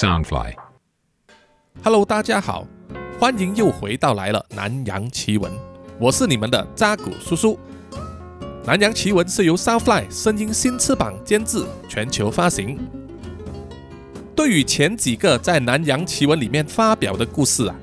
[0.00, 0.54] Soundfly。
[1.84, 2.66] Hello，大家好，
[3.18, 5.52] 欢迎又回到来了南洋奇闻，
[5.98, 7.58] 我是你们的扎古叔叔。
[8.64, 12.78] 南洋奇闻是由 Soundfly 声音新翅膀监制，全球发行。
[14.34, 17.76] 对于前几个在南洋奇闻里面发表的故事啊，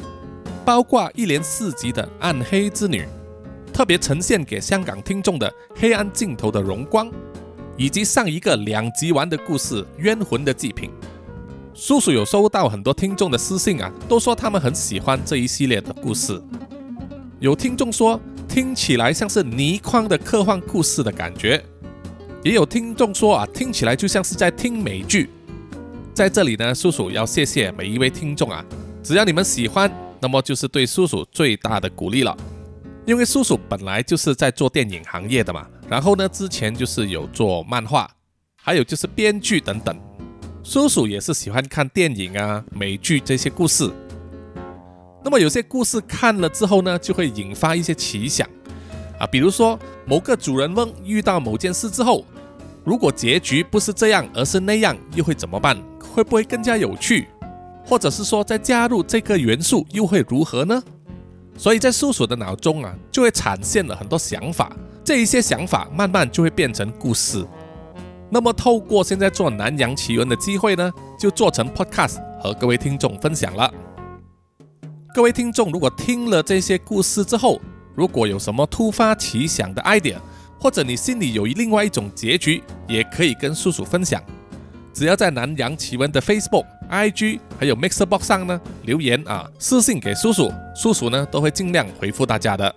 [0.65, 3.03] 包括一连四集的《暗黑之女》，
[3.71, 7.07] 特别呈现给香港听众的《黑暗尽头的荣光》，
[7.75, 10.89] 以及上一个两集完的故事《冤魂的祭品》。
[11.77, 16.41] 叔叔有收到很多听众的私信啊，都说他们很喜欢这一系列的故事。
[17.39, 21.63] 有听众说听起来像是倪匡的科幻故事的感觉，
[22.43, 25.29] 也有听众说啊，听起来就像是在听美剧。
[26.15, 28.65] 在这里呢，叔叔要谢谢每一位听众啊，
[29.03, 32.35] 只要你们喜欢，那么就是对叔叔最大的鼓励了。
[33.05, 38.09] 因为叔叔本来就是在做电影行业的嘛，然后呢，之前就是有做漫画，
[38.55, 39.95] 还有就是编剧等等。
[40.69, 43.89] 叔叔也是喜欢看电影啊、美剧这些故事。
[45.23, 48.45] 那么有些故事看了之后呢，就会引发一些奇想
[49.17, 52.25] 啊，比如说某个主人翁遇到某件事之后，
[52.83, 55.81] 如果结局不是这样，而是那样，又会怎么办？
[56.13, 57.29] 会不会更加有趣？
[57.85, 60.83] 或者是说再加入这个元素又会如何呢？
[61.57, 67.47] 所以在叔叔的脑中啊，就会产现了很多想法，这一些想法慢慢就会变成故事。
[68.29, 73.73] 那么透过现在做南洋奇闻的机会呢，就做成 podcast 和各位听众分享了。
[75.13, 77.59] 各位听众，如果听了这些故事之后，
[77.95, 80.17] 如果有什么突发奇想的 idea，
[80.59, 84.21] 或者你心里有另外一种结局，也可以跟叔叔分享。
[84.93, 92.75] 只要在南洋奇闻的 Facebook、IG，还有 Mixer Box 上呢留言啊，私信给叔叔，叔叔呢都会尽量回复大家的。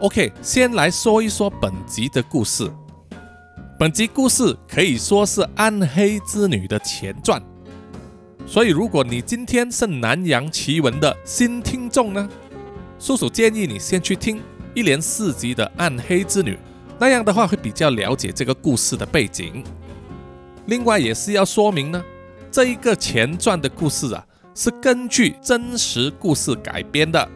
[0.00, 2.70] OK，先来说一说本集的故事。
[3.80, 7.42] 本集故事可以说是暗黑之女的前传。
[8.46, 12.28] 所以，如果你今天是南洋奇闻的新听众呢，
[12.98, 14.38] 叔叔建议你先去听
[14.74, 16.52] 一连四集的《暗黑之女》，
[16.98, 19.64] 那样的话会比较了解这个故事的背景。
[20.66, 22.04] 另外，也是要说明呢，
[22.52, 24.22] 这一个前传的故事啊，
[24.54, 27.26] 是根据真实故事改编的，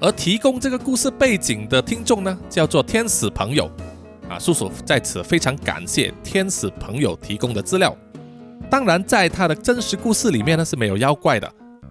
[0.00, 3.70] 而提供这个故事背景的听众呢，叫做天使朋友
[4.28, 4.38] 啊。
[4.38, 7.96] 叔叔在此非常感谢天使朋友提供的资料。
[8.70, 11.46] 当然，在他的真实故事里面呢是没有妖怪的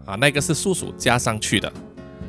[0.06, 1.72] 啊，那个是叔叔加上去的。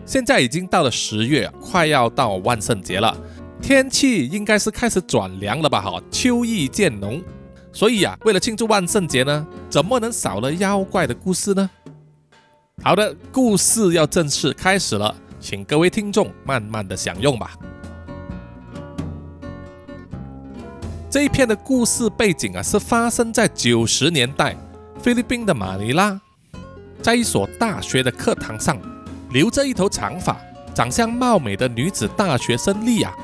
[0.05, 3.17] 现在已经到了十月，快要到万圣节了，
[3.61, 5.81] 天气应该是开始转凉了吧？
[5.81, 7.21] 哈，秋意渐浓，
[7.73, 11.69] 所以啊，为了庆祝万圣节呢，怎么能少了妖怪的故事呢？
[12.85, 17.57] 好的，故事要正式开始了，请各位听众慢慢的享用吧。
[21.09, 24.57] 这一片的故事背景啊，是发生在九十年代
[25.01, 26.21] 菲律宾的马尼拉，
[27.01, 28.77] 在一所大学的课堂上，
[29.31, 30.37] 留着一头长发、
[30.75, 33.15] 长相貌美的女子大学生莉亚，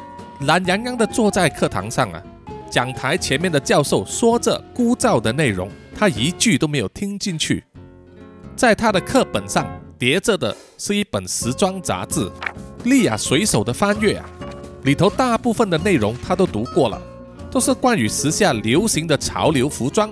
[0.42, 2.22] 懒洋洋地坐在课堂上啊。
[2.70, 7.64] 讲台前面的教授说着枯燥的内容，她一句都没有听进去。
[8.56, 9.66] 在她的课本上
[9.98, 12.30] 叠着的是一本时装杂志，
[12.84, 14.24] 莉亚随手的翻阅啊，
[14.84, 17.02] 里头大部分的内容她都读过了。
[17.52, 20.10] 都是关于时下流行的潮流服装、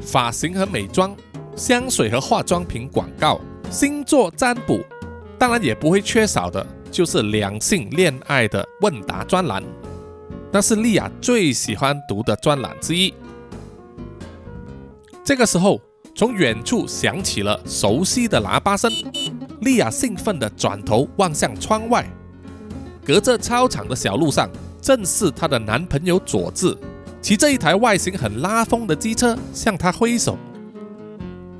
[0.00, 1.14] 发型和美妆、
[1.54, 3.38] 香水和化妆品广告、
[3.70, 4.80] 星座占卜，
[5.38, 9.62] 当然也不会缺少的，就是两性恋爱的问答专栏，
[10.50, 13.12] 那是莉亚最喜欢读的专栏之一。
[15.22, 15.78] 这个时候，
[16.14, 18.90] 从远处响起了熟悉的喇叭声，
[19.60, 22.10] 莉亚兴奋地转头望向窗外，
[23.04, 24.48] 隔着操场的小路上。
[24.88, 26.74] 正是她的男朋友佐治
[27.20, 30.38] 骑着一台外形很拉风的机车向她挥手。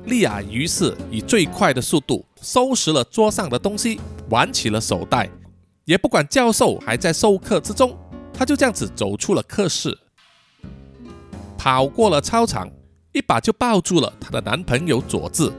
[0.05, 4.01] 莉亚于是以最快的速度收拾了桌上的东西，
[4.31, 5.29] 挽起了手袋，
[5.85, 7.95] 也不管教授还在授课之中，
[8.33, 9.95] 她就这样子走出了课室，
[11.55, 12.67] 跑过了操场，
[13.11, 15.51] 一把就抱住了她的男朋友佐治。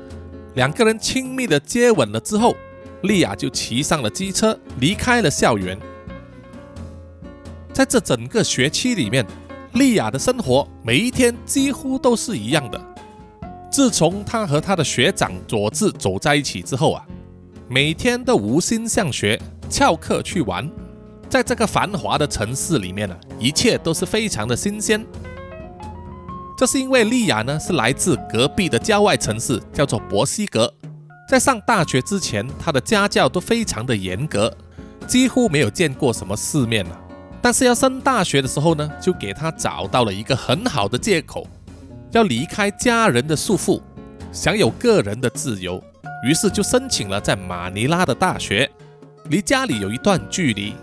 [0.56, 2.56] 两个人亲密的接吻了之后，
[3.02, 5.78] 莉亚就骑上了机车离开了校园。
[7.80, 9.26] 在这整个学期里面，
[9.72, 12.78] 莉亚的生活每一天几乎都是一样的。
[13.72, 17.02] 自从她和她的学长佐治走在一起之后啊，
[17.70, 19.40] 每天都无心向学，
[19.70, 20.70] 翘课去玩。
[21.30, 25.02] 在这个繁华的城市里面呢，一切都是非常的新鲜。
[26.58, 30.70] 这是因为莉亚呢是来自隔壁的郊外城市，叫做博西格。
[31.26, 34.54] 在上大学之前，她的家教都非常的严格，
[35.06, 37.06] 几乎没有见过什么世面了。
[37.42, 41.46] 但是要升大学的时候呢，就给他找到了一个很好的借口，
[42.12, 43.80] 要离开家人的束缚，
[44.30, 45.82] 享有个人的自由，
[46.26, 48.70] 于是就申请了在马尼拉的大学，
[49.30, 50.74] 离家里有一段距离，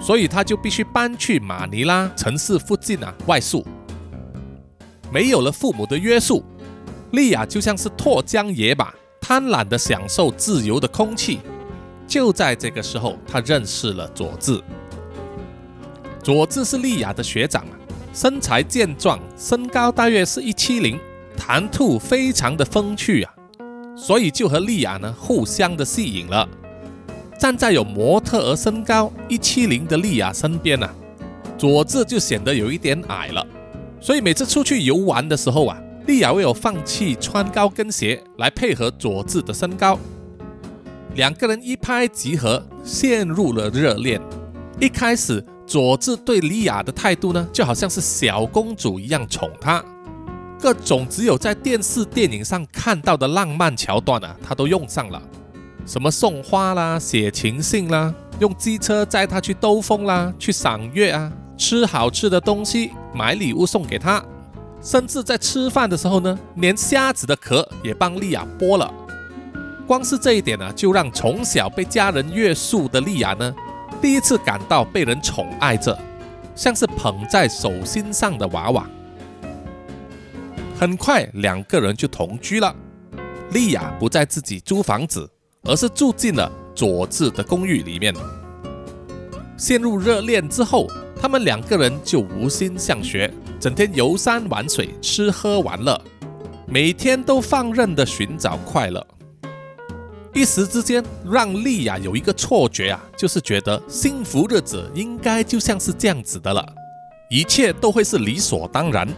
[0.00, 3.66] 所以他就必须搬去马尼拉城市附近啊外宿。
[5.12, 6.44] 没有了父母的约束，
[7.12, 11.40] 莉亚就像是脱缰野马，贪婪的享受自由的空气。
[12.06, 14.62] 就在这个时候，他认识了佐治。
[16.26, 17.78] 佐治是莉亚的学长啊，
[18.12, 20.98] 身材健壮，身高大约是一七零，
[21.36, 23.32] 谈吐非常的风趣啊，
[23.96, 26.48] 所以就和莉亚呢互相的吸引了。
[27.38, 30.92] 站在有模特儿身高一七零的莉亚身边啊，
[31.56, 33.46] 佐治就显得有一点矮了。
[34.00, 39.96] 所以每次出去游玩的时候啊，莉亚唯有放弃穿高跟鞋来配合佐治的身高。
[41.14, 44.20] 两个人一拍即合，陷入了热恋。
[44.80, 49.84] 一开始，佐治对莉亚的态度呢，就好像是小公主一样宠她，
[50.60, 55.20] 各种只有在电视电影上看到的浪漫桥段啊，他都用上了，
[55.84, 64.24] 什么送花啦、写情信啦、用机车载她去兜风啦、去赏月啊、吃好吃的东西、买礼物送给她，
[64.80, 68.92] 甚至在吃饭的时候呢，连虾子的壳也帮莉亚剥了。
[69.84, 73.54] 光是这一点呢，就让从小被家人约束的莉亚呢，
[74.00, 75.98] 第一次感到被人宠爱着，
[76.54, 78.86] 像是捧在手心上的娃娃。
[80.78, 82.74] 很快，两个人就同居了。
[83.50, 85.28] 莉亚不再自己租房子，
[85.62, 88.14] 而是住进了佐治的公寓里面。
[89.56, 90.86] 陷入热恋之后，
[91.20, 95.98] 他们两个人就无心向学，整天游山玩水、吃喝玩乐，
[96.66, 99.06] 每天都放任的寻找快乐。
[100.36, 106.62] 一时之间，让莉亚有一个错觉啊，就是觉得幸福日子应该就像是这样子的了，
[107.30, 109.08] 一切都会是理所当然。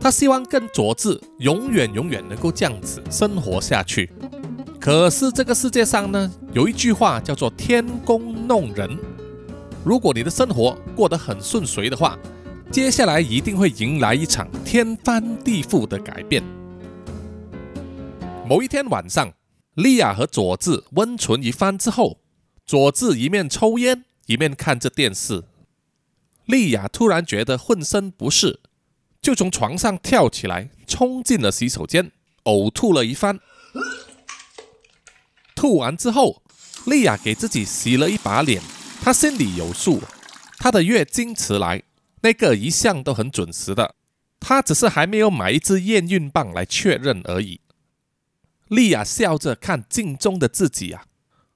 [0.00, 4.10] 她希望跟佐治永远永远能够这样子生活下去。
[4.80, 8.90] 可是这个世界上呢，有一句话叫做“天公弄人”。
[9.86, 12.18] 如果你的生活过得很顺遂的话，
[12.72, 16.42] 接下来一定会迎来一场天翻地覆的改变。
[18.48, 19.32] 某一天晚上。
[19.76, 22.20] 莉亚和佐治温存一番之后，
[22.64, 25.44] 佐治一面抽烟一面看着电视。
[26.46, 28.60] 莉亚突然觉得浑身不适，
[29.20, 32.10] 就从床上跳起来，冲进了洗手间，
[32.44, 33.38] 呕吐了一番。
[35.54, 36.42] 吐完之后，
[36.86, 38.62] 莉亚给自己洗了一把脸。
[39.02, 40.00] 她心里有数，
[40.56, 41.82] 她的月经迟来，
[42.22, 43.94] 那个一向都很准时的，
[44.40, 47.60] 她只是还没有买一支验孕棒来确认而已。
[48.68, 51.04] 莉亚笑着看镜中的自己啊，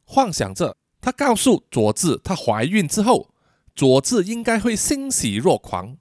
[0.05, 3.35] 幻想着她告诉佐治她怀孕之后，
[3.75, 5.97] 佐治应该会欣喜若狂，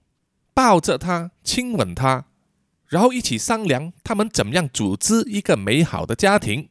[0.53, 2.25] 抱着她亲吻她，
[2.85, 6.69] 然后一起商量他们怎么样组织一个美好的家庭，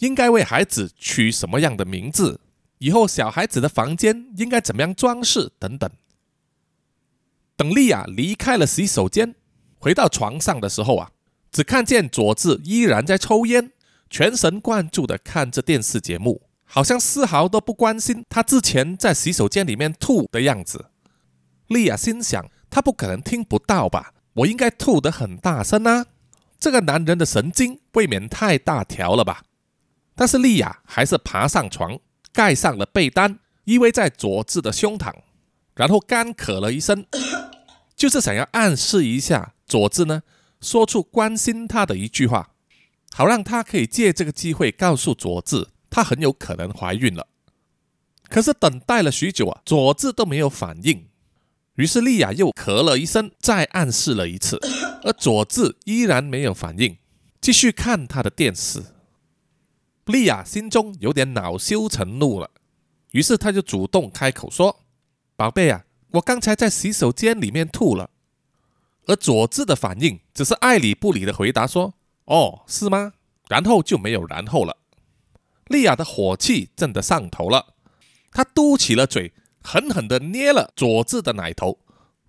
[0.00, 2.40] 应该为孩子取什么样的名字，
[2.78, 5.90] 以后小孩子的房间应该怎么样装饰等等。
[7.56, 9.34] 等莉亚离开了洗手间，
[9.78, 11.12] 回到床上的时候啊。
[11.50, 13.72] 只看见佐治依然在抽烟，
[14.08, 20.86] 全神贯注地看着电视节目，好像丝毫都不关心他之前在洗手间里面吐的样子。
[21.66, 24.14] 莉亚心想：他不可能听不到吧？
[24.34, 26.06] 我应该吐得很大声啊！
[26.58, 29.42] 这个男人的神经未免太大条了吧？
[30.14, 31.98] 但是莉亚还是爬上床，
[32.32, 35.12] 盖上了被单，依偎在佐治的胸膛，
[35.74, 37.06] 然后干咳了一声，
[37.96, 40.22] 就是想要暗示一下佐治呢。
[40.60, 42.50] 说出关心他的一句话，
[43.12, 47.26] 好让他可以借这个机会告诉佐治，他很有可能怀孕了。
[48.28, 51.08] 可是等待了许久啊，佐治都没有反应。
[51.76, 54.58] 于是莉亚又咳了一声，再暗示了一次，
[55.02, 56.98] 而佐治依然没有反应，
[57.40, 58.82] 继续看他的电视。
[60.04, 62.50] 莉亚心中有点恼羞成怒了，
[63.12, 64.82] 于是他就主动开口说
[65.36, 68.10] ：“宝贝啊，我刚才在洗手间里面吐了。”
[69.10, 71.94] 而佐治的反应只是爱理不理的回答说
[72.26, 73.14] ：“哦，是吗？”
[73.50, 74.76] 然后就没有然后了。
[75.66, 77.74] 莉亚的火气真的上头了，
[78.30, 79.32] 她嘟起了嘴，
[79.64, 81.80] 狠狠地捏了佐治的奶头，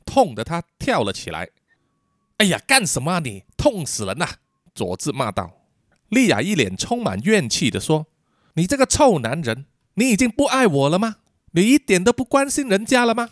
[0.05, 1.49] 痛得他跳了起来。
[2.37, 3.43] “哎呀，干什么啊你？
[3.55, 4.27] 痛死人呐！”
[4.73, 5.61] 佐治骂道。
[6.09, 8.07] 莉亚一脸充满怨气地说
[8.55, 11.17] ：“你这个臭男人，你已经不爱我了吗？
[11.51, 13.29] 你一点都不关心人家了吗？”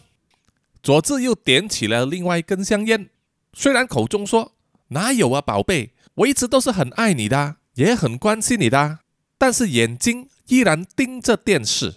[0.83, 3.09] 佐治又点起了另外一根香烟。
[3.53, 4.53] 虽然口中说
[4.89, 8.99] 哪有啊，宝贝，我一直都是很爱你的，也很关心你的，
[9.37, 11.95] 但是眼睛依然盯着电视。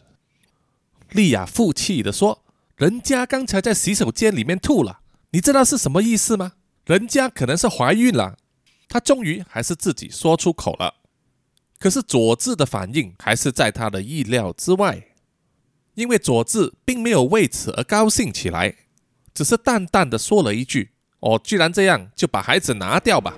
[1.11, 2.43] 莉亚负气的说
[2.77, 6.53] ：“人家刚才在洗手间里面吐了，你知道是什么意思吗？
[6.87, 8.39] 人家可能是怀孕了。
[8.89, 10.95] 她终于还是自己说出口了。
[11.79, 15.09] 可是佐治的反应还是在他的意料之外，
[15.95, 18.77] 因为佐治并没有为此而高兴起来，
[19.35, 20.92] 只是淡淡的说了一句
[21.23, 23.35] ：“哦，居然这样，就把孩子拿掉吧。”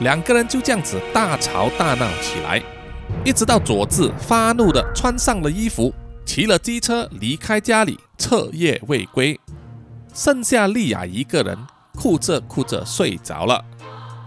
[0.00, 2.62] 两个人就这样子大吵大闹起来，
[3.24, 5.92] 一直到佐治发怒的穿上了衣服，
[6.26, 9.40] 骑了机车离开家里，彻夜未归，
[10.14, 11.56] 剩下莉亚一个人
[11.94, 13.64] 哭着哭着睡着了。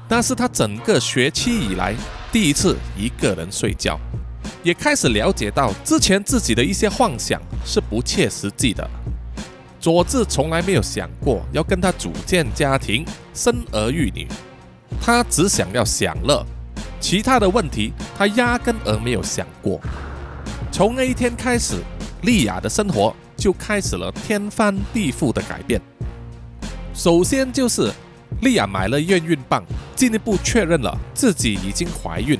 [0.07, 1.93] 那是他整个学期以来。
[2.31, 3.99] 第一次一个人睡觉，
[4.63, 8.89] 也开始了解到之前自己的一些幻想是不切实际的。
[9.79, 14.27] 佐治从来没有想过要跟他组建家庭、生儿育女，
[15.01, 16.45] 他只想要享乐，
[16.99, 19.79] 其他的问题他压根儿没有想过。
[20.71, 21.75] 从那一天开始，
[22.23, 25.81] 莉亚的生活就开始了天翻地覆的改变。
[26.93, 27.91] 首先就是。
[28.41, 32.39] 莉亚买了验孕棒，进一步确认了自己已经怀孕，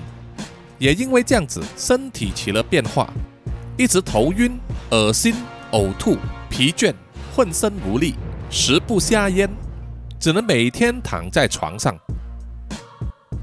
[0.77, 3.11] 也因为这样子，身体起了变化，
[3.75, 4.57] 一直头晕、
[4.91, 5.33] 恶心、
[5.71, 6.15] 呕吐、
[6.47, 6.93] 疲倦、
[7.39, 8.15] 浑身无力，
[8.49, 9.49] 食不下咽，
[10.19, 11.97] 只能每天躺在床上。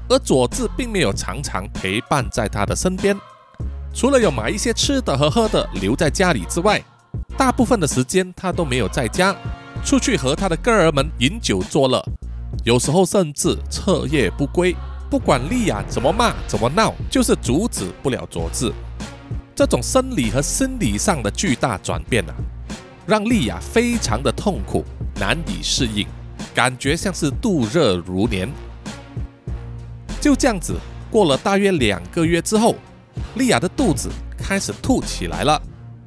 [0.07, 3.17] 而佐治并没有常常陪伴在他的身边，
[3.91, 6.79] 除了有买一些吃的和喝的留在家里之外，
[7.35, 9.35] 大部分的时间他都没有在家，
[9.83, 11.99] 出去和他的哥儿们饮酒作乐。
[12.63, 14.75] 有时候甚至彻夜不归，
[15.09, 18.71] 不管莉亚怎么骂怎么闹，就是阻止不了佐治。
[19.55, 22.35] 这种生理和心理上的巨大转变啊，
[23.07, 24.83] 让莉亚非常的痛苦，
[25.15, 26.05] 难以适应，
[26.53, 28.51] 感觉像是度日如年。
[30.19, 30.75] 就这样子
[31.09, 32.75] 过了大约两个月之后，
[33.35, 35.61] 莉亚的肚子开始吐起来了，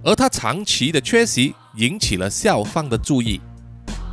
[0.05, 3.41] 而她长期的缺席引起了校方的注意。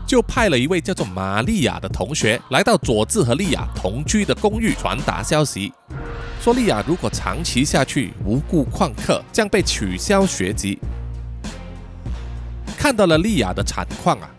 [0.08, 5.74] 就派了一位叫做玛利亚的同学来到佐治和莉亚同居的公寓，传达消息，
[6.42, 10.80] 说莉亚如果长期下去无故旷课，将被取消学籍。
[12.78, 14.30] 看到了莉亚的惨况啊，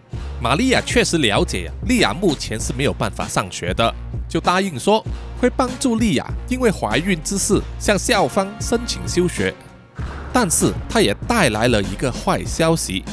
[0.40, 3.92] 玛利亚确实了解呀，莉亚目前是没有办法上学的，
[4.28, 5.04] 就答应说
[5.40, 9.52] 会帮助莉亚因为怀孕之事向校方申请休学，
[10.32, 13.04] 但是他也带来了一个坏消息。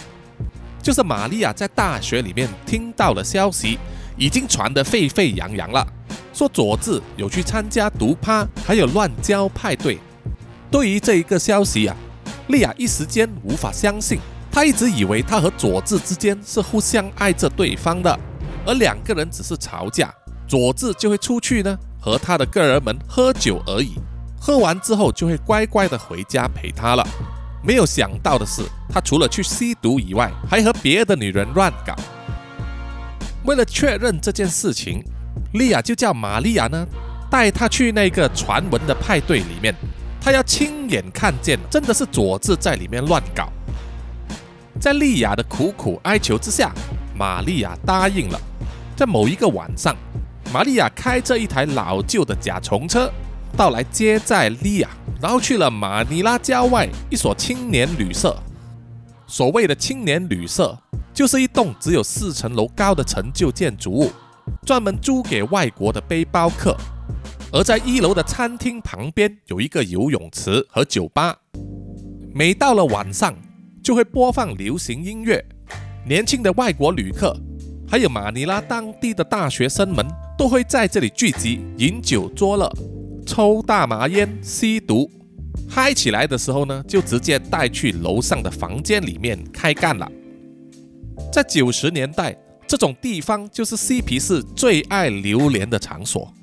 [0.81, 3.79] 就是玛利亚在大学里面听到的消息，
[4.15, 5.85] 已经传得沸沸扬扬了。
[6.31, 9.97] 说佐治有去参加毒趴，还有乱交派对。
[10.69, 11.97] 对于这一个消息啊，
[12.49, 14.19] 莉亚一时间无法相信。
[14.55, 18.17] 他一直以为他和佐治之间是互相爱着对方的，
[18.65, 20.09] 而两个人只是吵架，
[20.47, 23.95] 佐治就会出去呢和他的个人们喝酒而已。
[24.39, 27.05] 喝完之后就会乖乖的回家陪他了。
[27.61, 31.93] 没有想到的是，他除了去吸毒以外，还和别的女人乱搞。
[33.43, 35.03] 为了确认这件事情，
[35.55, 36.87] 莉亚就叫玛利亚呢
[37.29, 39.75] 带他去那个传闻的派对里面，
[40.21, 43.51] 他要亲眼看见，真的是佐治在里面乱搞。
[44.79, 46.71] 在莉亚的苦苦哀求之下，
[47.17, 48.39] 玛利亚答应了。
[48.95, 49.95] 在某一个晚上，
[50.53, 53.11] 玛利亚开着一台老旧的甲虫车。
[53.57, 54.89] 到来接载莉亚，
[55.21, 58.37] 然后去了马尼拉郊外一所青年旅社。
[59.27, 60.77] 所谓的青年旅社，
[61.13, 64.11] 就是一栋只有四层楼高的陈旧建筑物，
[64.65, 66.75] 专门租给外国的背包客。
[67.53, 71.37] 而在一楼的餐厅旁边有一个游泳池和酒吧。
[72.33, 73.33] 每到了晚上，
[73.85, 75.45] 就会播放流行音乐。
[76.07, 77.39] 年轻的外国旅客，
[77.87, 80.03] 还有马尼拉当地的大学生们，
[80.35, 82.67] 都会在这里聚集，饮酒作乐。
[83.27, 85.07] 抽大麻烟、吸毒，
[85.69, 90.11] 嗨起来的时候呢，就直接带去楼上的房间里面开干了。
[91.31, 92.35] 在九十年代，
[92.67, 96.33] 这种地方就是嬉皮士最爱流连的场所。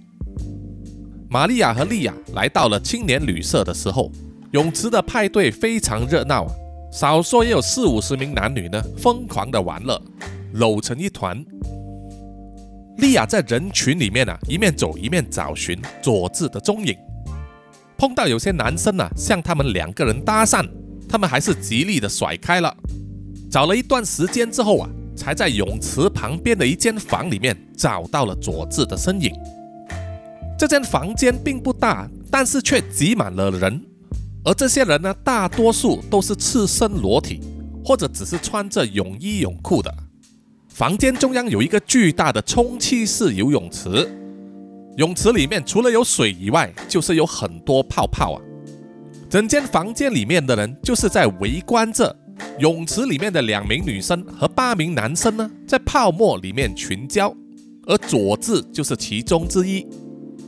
[1.28, 4.12] 玛利亚和莉亚来到了青年旅社的时候，
[4.52, 6.52] 泳池的派对非常热闹啊，
[6.92, 9.98] 少说也有四五十名男女呢，疯狂的玩乐，
[10.52, 11.42] 搂成一团。
[12.98, 16.94] 莉亚在人群里面啊，一面走一面找寻佐治的踪影。
[17.96, 20.68] 碰到有些男生啊，向他们两个人搭讪，
[21.08, 22.76] 他们还是极力的甩开了。
[23.50, 29.32] 找了一段时间之后啊，才在泳池旁边的一间房里面找到了佐治的身影。
[30.58, 33.82] 这间房间并不大，但是却挤满了人，
[34.44, 37.40] 而这些人呢，大多数都是赤身裸体，
[37.84, 39.92] 或者只是穿着泳衣泳裤的。
[40.68, 44.10] 房间中央有一个巨大的充气式游泳池，
[44.96, 48.42] 泳池里面除了有水以外，就是有很多泡泡啊。
[49.30, 52.14] 整间房间里面的人就是在围观着
[52.58, 57.34] 泳池里面的两名女生和八名男生呢，在泡沫里面群交。
[57.86, 59.86] 而佐治就是其中之一。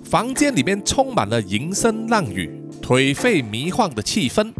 [0.04, 4.52] 房间里面充满了淫声浪语、颓废迷幻的气氛。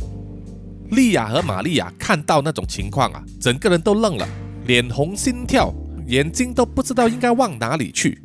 [0.93, 4.27] 莉亚和玛利亚看到那种情况啊，整个人都愣了，
[4.67, 5.71] 脸红心跳，
[6.07, 8.19] 眼睛都不知道应该往哪里去。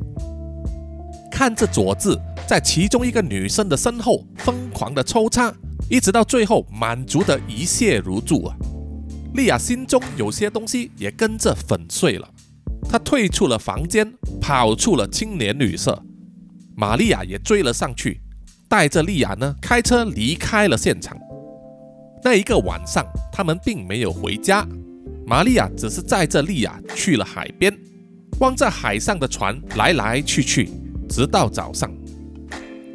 [1.30, 5.52] 看着佐治在其中一个女生的身后疯狂的抽插，
[5.90, 8.56] 一直到最后满足的一泻如注啊！
[9.34, 12.26] 莉亚心中有些东西也跟着粉碎了，
[12.88, 16.02] 她退出了房间，跑出了青年旅社。
[16.74, 18.22] 玛利亚也追了上去，
[18.70, 21.18] 带着莉亚呢开车离开了现场。
[22.22, 24.64] 那一个晚上，他们并没有回家，
[25.26, 27.76] 玛利亚只是载着莉亚去了海边，
[28.38, 30.70] 望着海上的船来来去去，
[31.08, 31.90] 直到早上。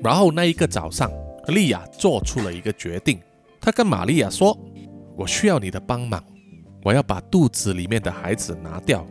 [0.01, 1.11] 然后那一个早上，
[1.47, 3.19] 莉亚做出了一个决定，
[3.59, 4.57] 她跟玛利亚说
[5.17, 6.23] ：“我需要你的帮忙，
[6.85, 9.05] 我要把肚子里面的孩子拿掉。”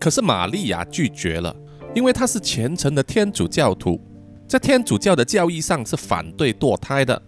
[0.00, 1.54] 可是玛利亚拒绝了，
[1.96, 3.98] 因为他是虔诚的天主教徒。
[4.46, 7.20] 在天主教的教义上是反对堕胎的。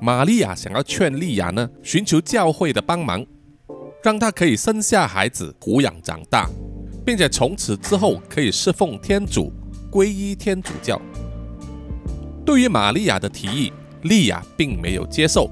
[0.00, 3.24] 玛利亚想要劝利亚呢，寻求教会的帮忙，
[4.02, 6.48] 让她可以生下孩子，抚养长大，
[7.04, 9.52] 并且从此之后可以侍奉天主，
[9.92, 10.98] 皈依天主教。
[12.42, 13.70] 对于玛利亚的提议，
[14.04, 15.50] 利亚并没有接受，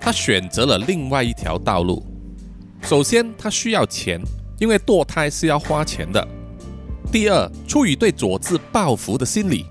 [0.00, 2.00] 她选择了另外一条道路。
[2.82, 4.20] 首先，她需要钱，
[4.60, 6.26] 因为堕胎是要花钱的。
[7.14, 9.64] 第二，出于对佐治报复的心理。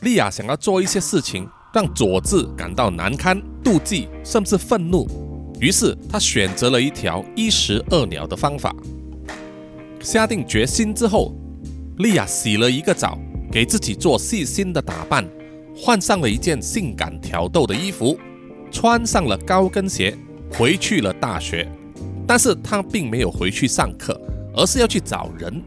[0.00, 5.06] 莉亚想要做一些事情，让佐治感到难堪、妒忌，甚至愤怒。
[5.60, 8.74] 于是，他选择了一条一石二鸟的方法。
[10.00, 11.34] 下定决心之后，
[11.98, 13.18] 莉亚洗了一个澡，
[13.50, 15.28] 给自己做细心的打扮，
[15.76, 18.18] 换上了一件性感挑逗的衣服，
[18.70, 20.16] 穿上了高跟鞋，
[20.54, 21.70] 回去了大学。
[22.26, 24.18] 但是他并没有回去上课，
[24.56, 25.62] 而是要去找人。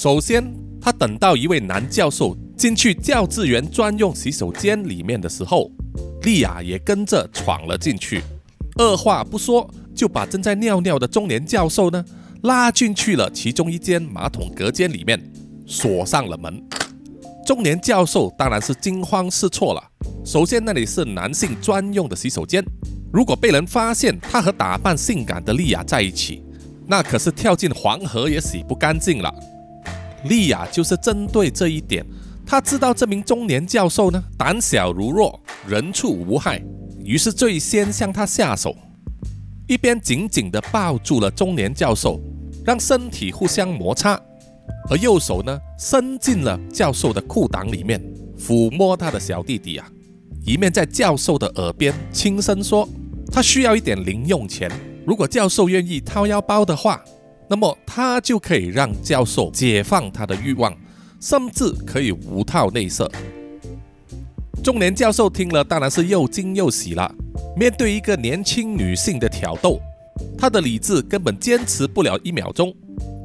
[0.00, 0.44] 首先，
[0.80, 2.36] 他等到一位男教授。
[2.56, 5.72] 进去教职员专用洗手间里面的时候，
[6.22, 8.22] 莉亚也跟着闯了进去，
[8.76, 12.04] 二话不说就把正在尿尿的中年教授呢
[12.42, 15.20] 拉进去了其中一间马桶隔间里面，
[15.66, 16.62] 锁上了门。
[17.44, 19.82] 中年教授当然是惊慌失措了。
[20.24, 22.64] 首先那里是男性专用的洗手间，
[23.12, 26.44] 如果被人发现他和打扮性感的莉亚在一起，
[26.86, 29.32] 那可是跳进黄河也洗不干净了。
[30.24, 32.04] 莉亚就是针对这一点。
[32.46, 36.62] 他知道这名中年教授呢胆小如弱，人畜无害，
[37.04, 38.74] 于是最先向他下手，
[39.66, 42.18] 一边紧紧地抱住了中年教授，
[42.64, 44.18] 让身体互相摩擦，
[44.88, 48.02] 而右手呢伸进了教授的裤裆里面，
[48.38, 49.86] 抚摸他的小弟弟啊，
[50.42, 52.88] 一面在教授的耳边轻声说
[53.30, 54.70] ：“他需要一点零用钱，
[55.06, 57.04] 如果教授愿意掏腰包的话，
[57.48, 60.76] 那么他就可以让教授解放他的欲望。”
[61.20, 63.10] 甚至可以无套内射。
[64.62, 67.12] 中年教授听了，当然是又惊又喜了。
[67.56, 69.80] 面对一个年轻女性的挑逗，
[70.38, 72.72] 他的理智根本坚持不了一秒钟，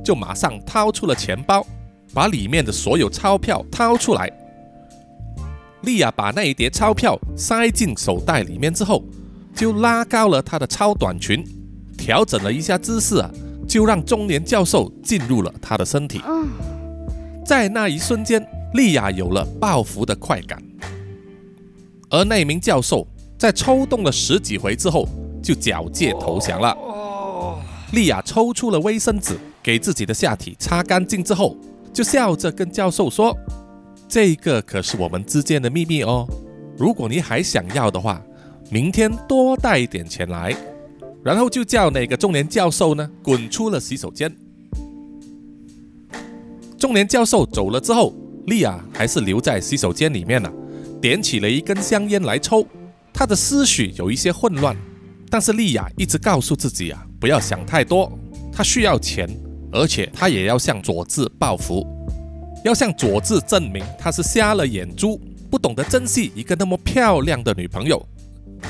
[0.03, 1.63] 就马上掏出了钱包，
[2.15, 4.27] 把里面的所有钞票掏出来。
[5.83, 9.03] 莉亚把那一叠钞票塞进手袋里面之后，
[9.55, 11.45] 就拉高了她的超短裙，
[11.95, 13.29] 调整了一下姿势啊，
[13.73, 16.21] 就让中年教授进入了他的身体。
[17.43, 20.61] 在那一瞬间，莉亚有了报复的快感，
[22.11, 25.09] 而那名教授在抽动了十几回之后，
[25.41, 26.77] 就缴械投降了。
[27.93, 31.57] 莉亚抽出了卫生纸，给自己的下体擦干净之后，
[31.91, 33.35] 就笑着跟教授说
[34.07, 36.27] ：“这个可是我们之间的秘密哦，
[36.77, 38.21] 如果你还想要的话，
[38.69, 40.55] 明天多带一点钱来。”
[41.23, 44.35] 然后就叫那个中年教授呢，滚出了洗手间。
[46.77, 48.13] 中年教授走了之后，
[48.47, 50.51] 莉亚还是留在洗手间里面了，
[51.01, 52.67] 点起了一根香烟来抽。
[53.13, 54.75] 她的思绪有一些混乱，
[55.29, 58.11] 但是莉亚一直告诉自己啊，不要想太多。
[58.51, 59.29] 她需要钱，
[59.71, 61.87] 而且她也要向佐治报复，
[62.65, 68.05] 要向佐治证明他是瞎了眼珠，不懂得珍惜一个那么漂亮的女朋友。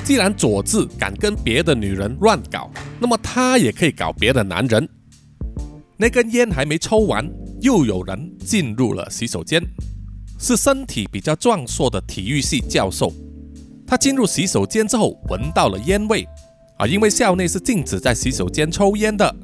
[0.02, 4.88] 既然佐治敢跟别的女人乱搞，那么他也可以搞别的男人。
[5.96, 7.30] 那根烟还没抽完。
[7.60, 9.62] 又有人进入了洗手间，
[10.38, 13.10] 是身体比较壮硕的体育系教授。
[13.86, 16.28] 他进入洗手间之后，闻到了烟味
[16.76, 19.34] 啊，因为校内是禁止在洗手间抽烟的。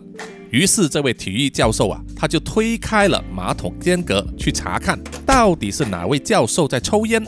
[0.51, 7.25] 于是这位体育教授啊，他就推开了马桶间隔去查看，到底是哪位教授在抽烟。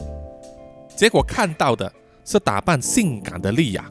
[0.94, 1.90] 结果看到的
[2.24, 3.90] 是打扮性感的莉亚。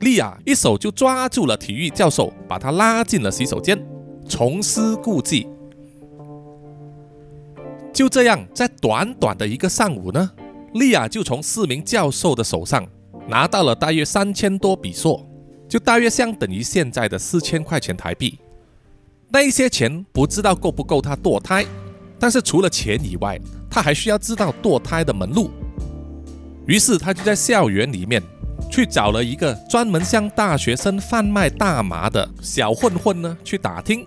[0.00, 3.80] 莉亚一手就抓住了体育教授，把他拉进了洗手间。
[4.28, 5.48] 重施故技。
[7.92, 10.30] 就这样，在短短的一个上午呢，
[10.74, 12.86] 莉亚就从四名教授的手上
[13.28, 15.28] 拿到了大约三千多比索，
[15.68, 18.38] 就大约相等于现在的四千块钱台币。
[19.28, 21.66] 那一些钱不知道够不够她堕胎，
[22.18, 23.38] 但是除了钱以外，
[23.70, 25.50] 她还需要知道堕胎的门路。
[26.66, 28.22] 于是他就在校园里面
[28.70, 34.06] 去找了一个专门向大学生贩卖大麻的小混混呢，去打听，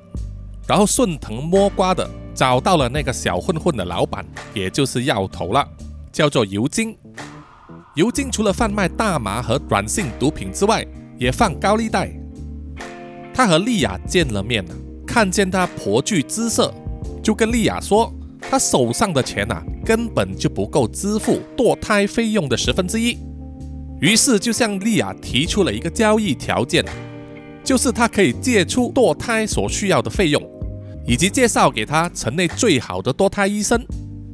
[0.68, 2.10] 然后顺藤摸瓜的。
[2.34, 5.66] 找到了那个小混混的老板，也就是药头了，
[6.12, 6.94] 叫做尤金。
[7.94, 10.86] 尤金除了贩卖大麻和软性毒品之外，
[11.18, 12.12] 也放高利贷。
[13.34, 14.66] 他和莉亚见了面
[15.08, 16.74] 看见他颇具姿色，
[17.24, 18.14] 就跟莉亚说，
[18.50, 23.18] 他手上的钱呐，根本就不够支付堕胎费用的十分之一。
[24.02, 26.84] 于是就向莉亚提出了一个交易条件，
[27.64, 30.42] 就是他可以借出堕胎所需要的费用。
[31.08, 33.80] 以及介绍给他城内最好的堕胎医生，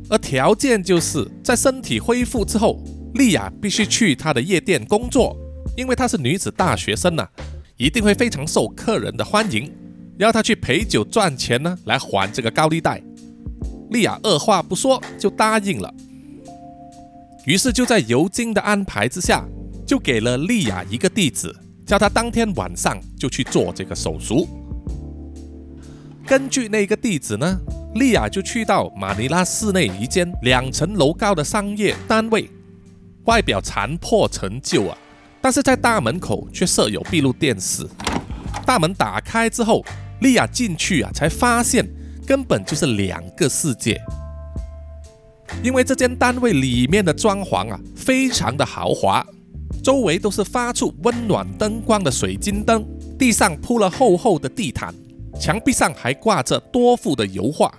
[0.10, 2.82] 而条件就是在身体恢复之后，
[3.15, 5.36] 莉亚必须去他的夜店工作，
[5.76, 7.28] 因为她是女子大学生呐，
[7.76, 9.69] 一定会非常受客人的欢迎，
[10.17, 13.04] 要她去陪酒赚钱呢，来还这个高利贷。
[13.91, 15.93] 莉亚二话不说就答应了，
[17.45, 19.45] 于是就在尤金的安排之下，
[19.86, 21.54] 就给了莉亚一个地址，
[21.86, 24.47] 叫她当天晚上就去做这个手术。
[26.25, 27.60] 根据那个地址呢，
[27.95, 32.49] 莉亚就去到马尼拉市内一间两层楼高的商业单位，
[33.25, 34.97] 外表残破陈旧啊，
[35.41, 37.86] 但是在大门口却设有闭路电视。
[38.65, 39.84] 大门打开之后，
[40.21, 41.86] 莉亚进去啊，才发现
[42.32, 44.02] 根本就是两个世界。
[45.62, 49.22] 因为这间单位里面的装潢啊，非常的豪华，
[49.84, 52.86] 周围都是发出温暖灯光的水晶灯，
[53.20, 54.96] 地上铺了厚厚的地毯。
[55.38, 57.70] 墙壁上还挂着多幅的油画，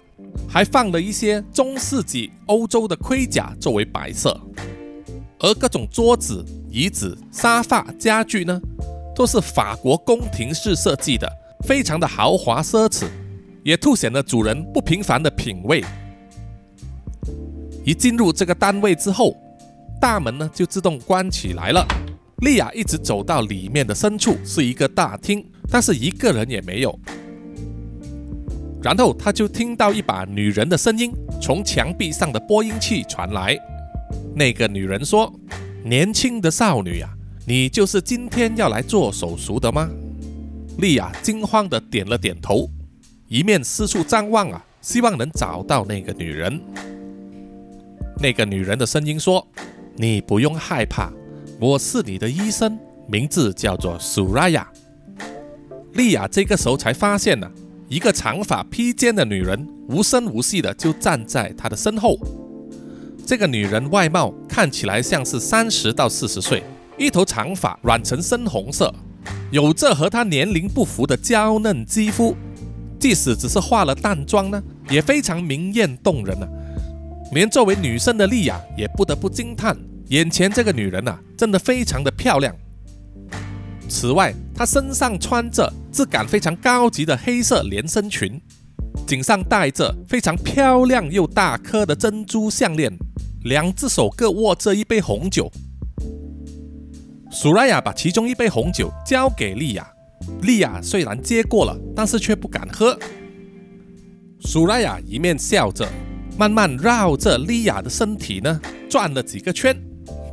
[0.47, 4.38] 还放了一些中世纪欧洲的盔甲作为摆设，
[5.38, 8.61] 而各种桌子、椅子、沙发、家具呢，
[9.17, 11.27] 都是法国宫廷式设计的，
[11.67, 13.07] 非常的豪华奢侈，
[13.62, 15.85] 也凸显了主人不平凡的品味。
[17.85, 19.37] 一进入这个单位之后，
[20.01, 21.87] 大门呢就自动关起来了。
[22.38, 26.98] 莉亚一直走到里面的深处，是一个大厅，但是一个人也没有。
[28.83, 33.57] 然后他就听到一把女人的声音从墙壁上的播音器传来。
[34.35, 35.33] 那个女人说
[35.87, 37.09] ：“年轻的少女呀，
[37.46, 39.88] 你就是今天要来做手术的吗？”
[40.79, 42.68] 莉亚惊慌地点了点头，
[43.33, 46.61] 一面四处张望啊，希望能找到那个女人。
[48.21, 49.49] 那个女人的声音说
[49.97, 51.11] ：“你不用害怕，
[51.59, 54.71] 我是你的医生，名字叫做苏拉雅。”
[55.95, 57.51] 莉亚这个时候才发现呢。
[57.88, 62.18] 一个长发披肩的女人无声无息的就站在他的身后。
[63.27, 66.62] 这个女人外貌看起来像是三十到四十岁，
[66.99, 68.95] 一头长发染成深红色，
[69.51, 72.37] 有着和她年龄不符的娇嫩肌肤。
[73.03, 76.49] 即使只是化了淡妆呢，也非常明艳动人啊！
[77.33, 82.55] 连作为女生的莉亚也不得不惊叹：眼前这个女人啊，真的非常的漂亮。
[83.88, 88.41] 此外，她身上穿着质感非常高级的黑色连身裙，
[89.05, 92.97] 颈上戴着非常漂亮又大颗的珍珠项链，
[93.43, 95.51] 两只手各握着一杯红酒。
[97.33, 99.92] 苏拉雅把其中一杯红酒交给莉亚，
[100.43, 102.99] 莉亚虽然接过了，但是却不敢喝。
[104.41, 105.89] 苏拉雅一面笑着，
[106.37, 109.77] 慢慢绕着莉亚的身体呢转了几个圈，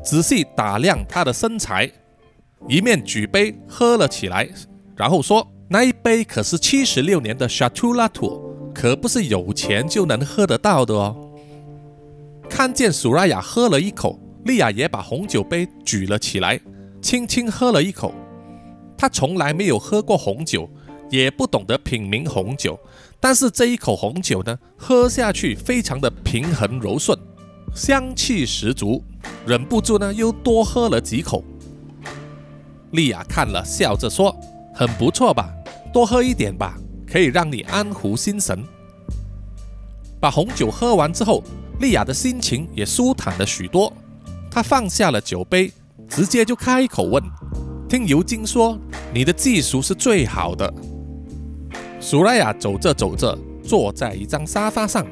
[0.03, 1.89] 仔细打量她的身材。
[2.67, 4.49] 一面举杯喝了起来，
[4.95, 11.15] 然后说：“那一杯可是七十六年的 s h a t u l a t o 可不是有钱就能喝得到的哦。”
[12.49, 16.59] 看见苏拉雅喝了一口，莉亚也把红酒杯举了起来，
[17.01, 18.13] 轻轻喝了一口。
[18.99, 20.69] 他从来没有喝过红酒，
[21.09, 22.77] 也不懂得品茗红酒，
[23.17, 27.17] 但是这一口红酒呢，喝下去非常的平衡柔顺，
[27.73, 29.01] 香气十足，
[29.47, 31.41] 忍不住呢又多喝了几口。
[32.91, 34.35] 莉亚看了，笑着说
[34.75, 35.49] ：“很不错吧？
[35.93, 38.61] 多喝一点吧，可以让你安抚心神。”
[40.19, 41.41] 把红酒喝完之后，
[41.79, 43.93] 莉亚的心情也舒坦了许多。
[44.51, 45.71] 她放下了酒杯，
[46.09, 47.23] 直接就开口问
[47.89, 48.77] ：“听尤金说，
[49.11, 50.71] 你的技术是最好的。”
[51.99, 55.05] 苏莱亚走着走着，坐在一张沙发上，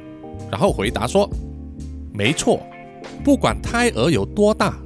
[0.51, 1.27] 然后回答说
[2.13, 2.61] ：“没错，
[3.23, 4.77] 不管胎儿有多大，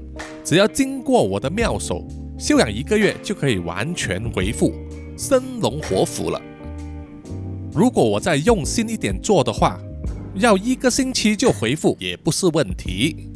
[0.41, 2.07] 只要经过我的妙手。”
[2.39, 4.73] 休养一个月就可以完全恢复，
[5.15, 6.41] 生龙活虎了。
[7.71, 9.79] 如果我再用心一点做的话，
[10.33, 13.27] 要一个星期就回复也不是问题。”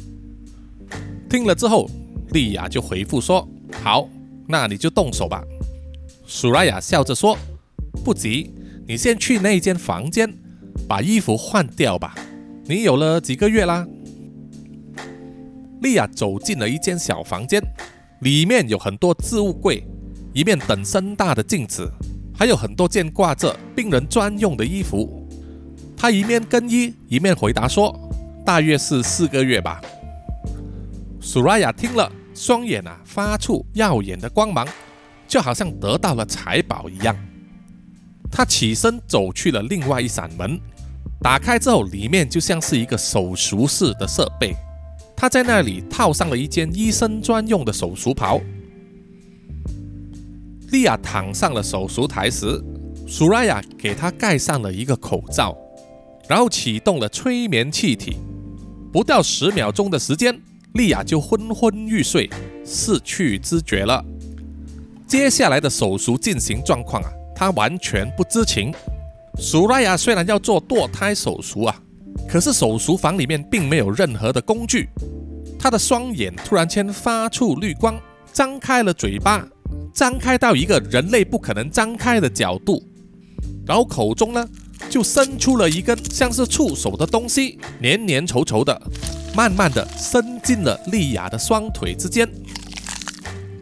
[1.30, 1.88] 听了之后，
[2.32, 3.46] 莉亚就回复说
[3.80, 4.08] ：“好，
[4.48, 5.42] 那你就动手吧。”
[6.26, 7.36] 苏拉雅笑着说
[8.04, 8.52] ：“不急，
[8.86, 10.32] 你先去那间房间，
[10.88, 12.14] 把衣服换掉吧。
[12.64, 13.86] 你有了几个月啦。”
[15.82, 17.62] 莉亚走进了一间小房间，
[18.22, 19.86] 里面有很多置物柜，
[20.32, 21.88] 一面等身大的镜子，
[22.34, 25.28] 还有很多件挂着病人专用的衣服。
[25.96, 27.94] 她一面更衣，一面回答说
[28.44, 29.80] ：“大约是四个月吧。”
[31.20, 34.64] 苏拉雅听了，双眼啊发出耀眼的光芒。
[35.28, 37.16] 就好像得到了财宝一样，
[38.30, 40.56] 他起身走去了另外一扇门，
[41.20, 44.54] 打开之后，里面就像是一个手术室的设备。
[45.16, 48.40] 他在那里套上了一件医生专用的手术袍。
[50.70, 52.62] 莉亚躺上了手术台时，
[53.08, 55.58] 苏拉雅给她盖上了一个口罩，
[56.28, 58.16] 然后启动了催眠气体。
[58.92, 60.40] 不到十秒钟的时间，
[60.76, 62.28] 莉亚就昏昏欲睡，
[62.64, 64.04] 失去知觉了。
[65.06, 68.72] 接下来的手术进行状况啊，他完全不知情。
[69.38, 71.82] 苏拉雅虽然要做堕胎手术啊，
[72.28, 74.88] 可是手术房里面并没有任何的工具。
[75.58, 77.98] 他的双眼突然间发出绿光，
[78.32, 79.46] 张开了嘴巴，
[79.94, 82.82] 张开到一个人类不可能张开的角度，
[83.66, 84.46] 然后口中呢
[84.90, 88.80] 就伸出了一根像是触手的东西，黏黏稠稠的，
[89.36, 92.26] 慢慢的伸进了莉亚的双腿之间。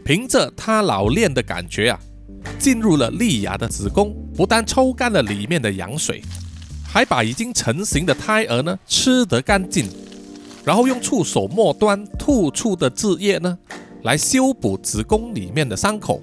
[0.05, 1.99] 凭着他老练的感觉啊，
[2.57, 6.21] 进入了莉亚的子宫，不但抽干了里面的羊水，
[6.87, 9.89] 还把已经成型的胎儿呢吃得干净，
[10.63, 13.57] 然后用触手末端吐出的汁液呢，
[14.03, 16.21] 来修补子宫里面的伤口。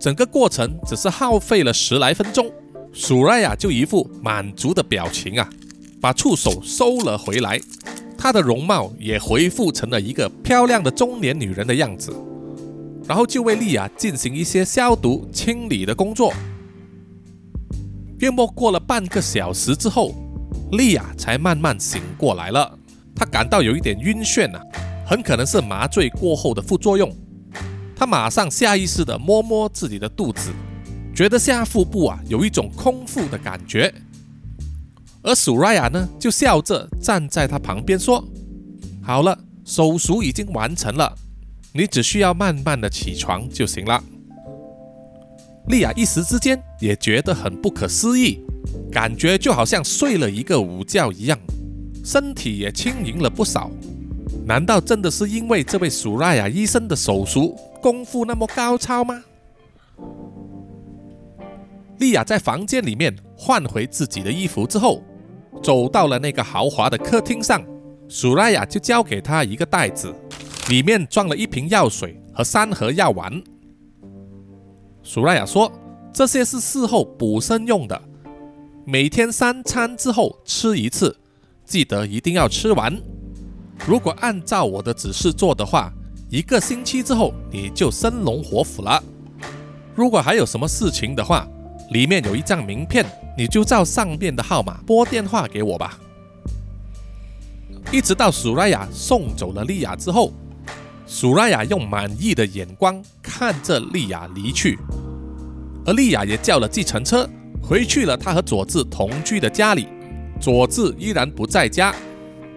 [0.00, 2.50] 整个过程只是耗费了十来分钟，
[2.92, 5.48] 苏拉雅就一副满足的表情啊，
[6.00, 7.60] 把触手收了回来，
[8.16, 12.14] 她的容貌也恢复成了一个漂亮的中年女人的样子。
[13.06, 16.32] 然后就为莉亚进行一些消毒清理的工作。
[18.18, 20.12] 约莫过了半个小时之后，
[20.72, 22.76] 莉亚才慢慢醒过来了。
[23.14, 24.58] 她感到有一点晕眩呐，
[25.06, 27.14] 很可能是麻醉过后的副作用。
[27.94, 30.50] 她马上下意识地摸摸自己的肚子，
[31.14, 33.94] 觉得下腹部啊有一种空腹的感觉。
[35.26, 38.24] 而苏瑞亚呢，就笑着站在她旁边说
[39.02, 41.12] ：“好了，手术已经完成了。”
[41.74, 44.02] 你只需要慢慢的起床就行了。
[45.68, 48.38] 莉亚一时之间也觉得很不可思议，
[48.90, 51.36] 感觉就好像睡了一个午觉一样，
[52.04, 53.68] 身体也轻盈了不少。
[54.46, 59.24] 难道真的是因为这位苏拉雅医生的手术功夫那么高超吗？
[61.98, 65.02] 莉亚在房间里面换回自己的衣服之后，
[65.62, 67.62] 走到了那个豪华的客厅上，
[68.08, 70.14] 苏拉雅就交给他一个袋子。
[70.68, 73.40] 里面装了一瓶药水和三盒药丸。
[75.04, 75.70] 苏拉雅说
[76.12, 78.02] ：“这些是事后补身用的，
[78.84, 81.16] 每天三餐之后吃一次，
[81.64, 83.00] 记得一定要吃完。
[83.86, 85.92] 如果按照我的指示做的话，
[86.28, 89.00] 一个星期之后你就生龙活虎了。
[89.94, 91.46] 如果还有什么事情的话，
[91.90, 95.98] 里面有一张名片，你就照上面的号码拨电话给我吧。”
[97.92, 100.32] 一直到苏拉雅送走了莉亚之后。
[101.08, 104.76] 苏拉雅用满意的眼光看着莉亚离去，
[105.84, 107.30] 而莉亚也叫了计程车
[107.62, 108.16] 回去了。
[108.16, 109.86] 她和佐治同居的家里，
[110.40, 111.94] 佐治依然不在家，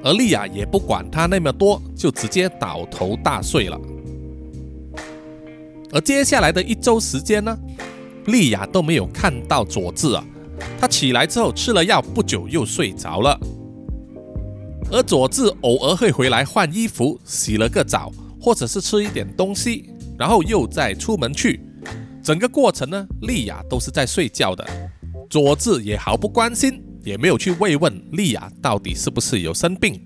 [0.03, 3.79] 而莉亚也不管他那么多，就直接倒头大睡了。
[5.91, 7.55] 而接下来的一周时间呢，
[8.25, 10.25] 莉亚都没有看到佐治啊。
[10.79, 13.39] 他起来之后吃了药，不久又睡着了。
[14.91, 18.11] 而佐治偶尔会回来换衣服，洗了个澡。
[18.41, 21.59] 或者是吃一点东西，然后又再出门去，
[22.23, 24.65] 整个过程呢，莉亚都是在睡觉的。
[25.29, 30.01] 佐治也毫不关心，也没有去慰问莉亚到底是不是有生病。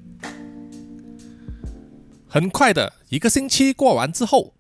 [2.28, 4.56] 很快的一个星期过完之后，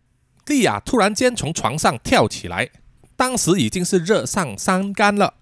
[0.45, 2.69] 莉亚突然间从床上跳起来，
[3.15, 5.33] 当时已经是热上三竿了。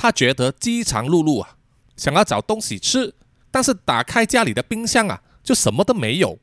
[0.00, 1.56] 他觉得饥肠辘辘啊，
[1.96, 3.16] 想要找东西吃，
[3.50, 6.38] 但是打开家里的冰箱啊，就什么都没有。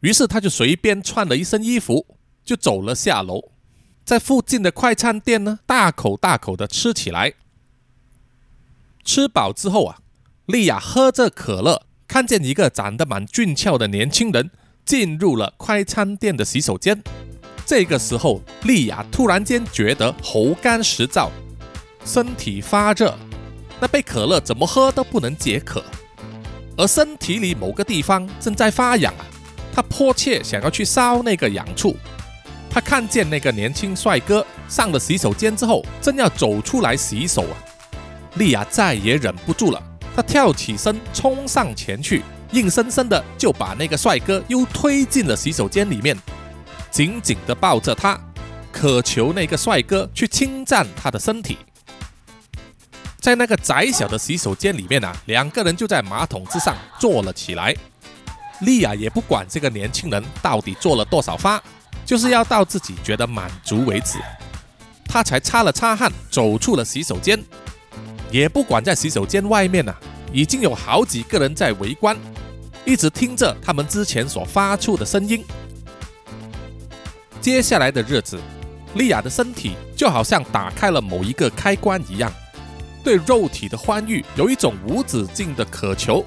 [0.00, 3.50] 于是他就随便穿了一身衣服，就走了下楼，
[4.06, 7.34] 在附近的快餐店呢，大口大口的吃起来。
[9.04, 9.98] 吃饱之后啊，
[10.46, 14.50] 莉亚喝着可乐，看见一个长得蛮俊俏的年轻人
[14.86, 17.02] 进入了快餐店的洗手间。
[17.66, 21.30] 这个时候，莉亚突然间觉得喉干舌燥，
[22.06, 23.12] 身体发热，
[23.80, 25.84] 那杯可乐怎么喝都不能解渴，
[26.76, 29.26] 而身体里某个地方正在发痒啊，
[29.74, 31.96] 他迫切想要去烧那个痒处。
[32.70, 37.56] 他看见那个年轻帅哥上了洗手间之后，正要走出来洗手啊，
[38.34, 39.82] 莉亚再也忍不住了，
[40.14, 46.16] 她跳起身冲上前去，硬生生的就把那个帅哥又推进了洗手间里面，
[46.88, 48.16] 紧紧的抱着他，
[48.70, 51.58] 渴求那个帅哥去侵占他的身体。
[53.26, 57.74] 在那个窄小的洗手间里面啊，两个人就在马桶之上坐了起来，
[58.60, 61.60] 莉亚也不管这个年轻人到底做了多少发。
[62.04, 64.20] 就是要到自己觉得满足为止，
[65.08, 67.36] 她才擦了擦汗，走出了洗手间，
[68.30, 69.92] 也不管在洗手间外面呢，
[70.32, 72.16] 已经有好几个人在围观，
[72.84, 75.44] 一直听着他们之前所发出的声音。
[77.40, 78.38] 接下来的日子，
[78.94, 82.32] 莉亚的身体就好像打开了某一个开关一样，
[83.06, 86.26] 对肉体的欢愉有一种无止境的渴求。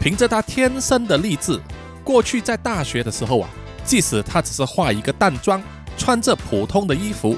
[0.00, 1.60] 凭着她天生的励志，
[2.02, 3.48] 过去在大学的时候啊。
[3.82, 5.60] 即使他只是化一个淡妆，
[5.96, 7.36] 穿着普通的衣服，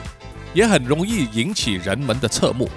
[0.53, 2.69] 也很容易引起人们的侧目。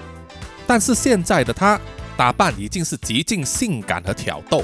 [0.68, 1.80] 但是现在的他
[2.16, 4.64] 打扮已经是极尽性感和挑逗，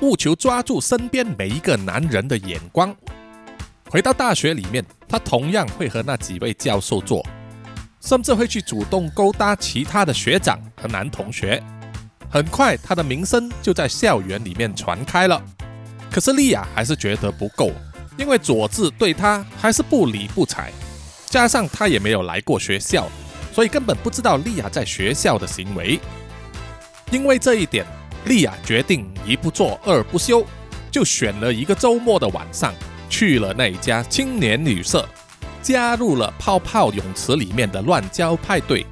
[0.00, 2.92] 务求抓住身边每一个男人的眼光。
[3.90, 7.24] 回到大学里面，他同样会和那几位教授做，
[8.00, 11.62] 甚至会去主动勾搭其他的学长和男同学。
[12.30, 15.42] 很快，他的名声就在校园里面传开了。
[16.10, 17.72] 可是莉亚还是觉得不够。
[18.16, 20.72] 因为佐治对他还是不理不睬，
[21.26, 23.06] 加上他也没有来过学校，
[23.54, 26.00] 所以根本不知道莉亚在学校的行为。
[27.12, 27.86] 因为这一点，
[28.24, 30.44] 莉亚决定一不做二不休，
[30.90, 32.74] 就选了一个周末的晚上，
[33.08, 35.08] 去了那一家青年旅社，
[35.68, 38.86] 加入了泡泡泳池里面的乱交派对。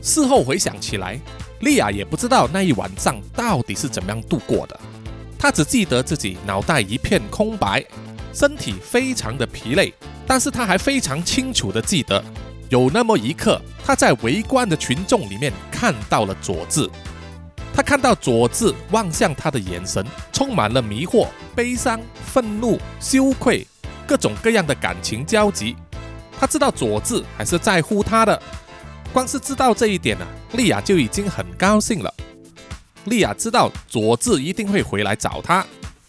[0.00, 1.20] 事后回想起来，
[1.60, 4.80] 莉亚也不知道那一晚上到底是怎么样度过的。
[5.38, 7.84] 她只记得自己脑袋一片空白，
[8.32, 9.92] 身体非常的疲累，
[10.26, 12.24] 但是她还非常清楚的记得，
[12.70, 16.88] 有那么一刻，她在围观的群众里面看到了佐治。
[17.74, 23.64] 他看到佐治望向他的眼神，充满了迷惑、悲伤、愤怒、羞愧，
[24.08, 25.76] 各种各样的感情交集。
[26.40, 28.42] 他知道佐治还是在乎他的，
[29.12, 32.12] 光是知道这一点呢，莉亚就已经很高兴了。
[33.04, 35.64] 莉亚知道佐治一定会回来找她，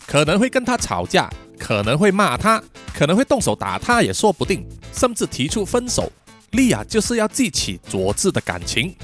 [0.07, 2.62] 可能会跟他吵架，可能会骂他，
[2.93, 6.12] 可能会动手打他也说不定，甚至提出分手。
[6.51, 8.95] 莉亚就是要记起佐治的感情，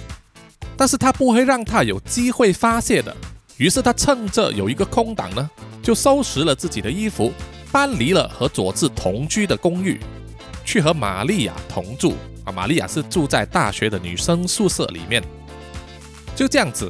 [0.76, 3.16] 但是他不会让他有机会发泄的。
[3.58, 5.50] 于是他趁着有一个空档呢，
[5.82, 7.32] 就收拾了自己的衣服，
[7.76, 10.00] 搬离了和佐治同居的公寓，
[10.64, 12.16] 去和玛利亚同住。
[12.46, 15.22] 啊，玛利亚是住在大学的女生宿舍里面。
[16.38, 16.90] 就这样子。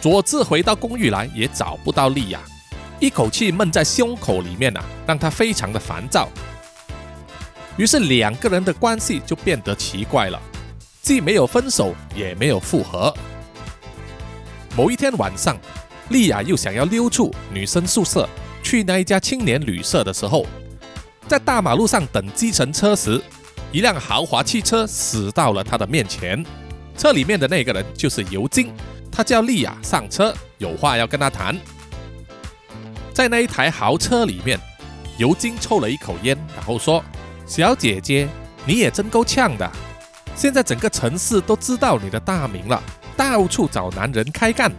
[0.00, 2.40] 佐治回到公寓来，也找不到莉亚，
[2.98, 6.28] 一口气闷在胸口里面啊，让他非常的烦躁。
[7.76, 10.42] 于是两个人的关系就变得奇怪了，
[11.00, 13.14] 既没有分手，也没有复合。
[14.76, 15.56] 某一天晚上，
[16.08, 18.28] 莉亚又想要溜出女生宿舍，
[18.72, 20.46] 去那一家青年旅社的时候，
[21.28, 23.20] 在大马路上等计程车时，
[23.70, 26.42] 一辆豪华汽车驶到了他的面前，
[26.96, 28.72] 车里面的那个人就是尤金。
[29.10, 31.54] 他叫莉亚上车，有话要跟他谈。
[33.12, 34.58] 在那一台豪车里面，
[35.18, 37.04] 尤金抽了一口烟，然后说
[37.44, 38.26] ：“小姐姐，
[38.64, 39.70] 你也真够呛的。
[40.34, 42.82] 现在整个城市都知道你的大名了，
[43.18, 44.72] 到处找男人开干，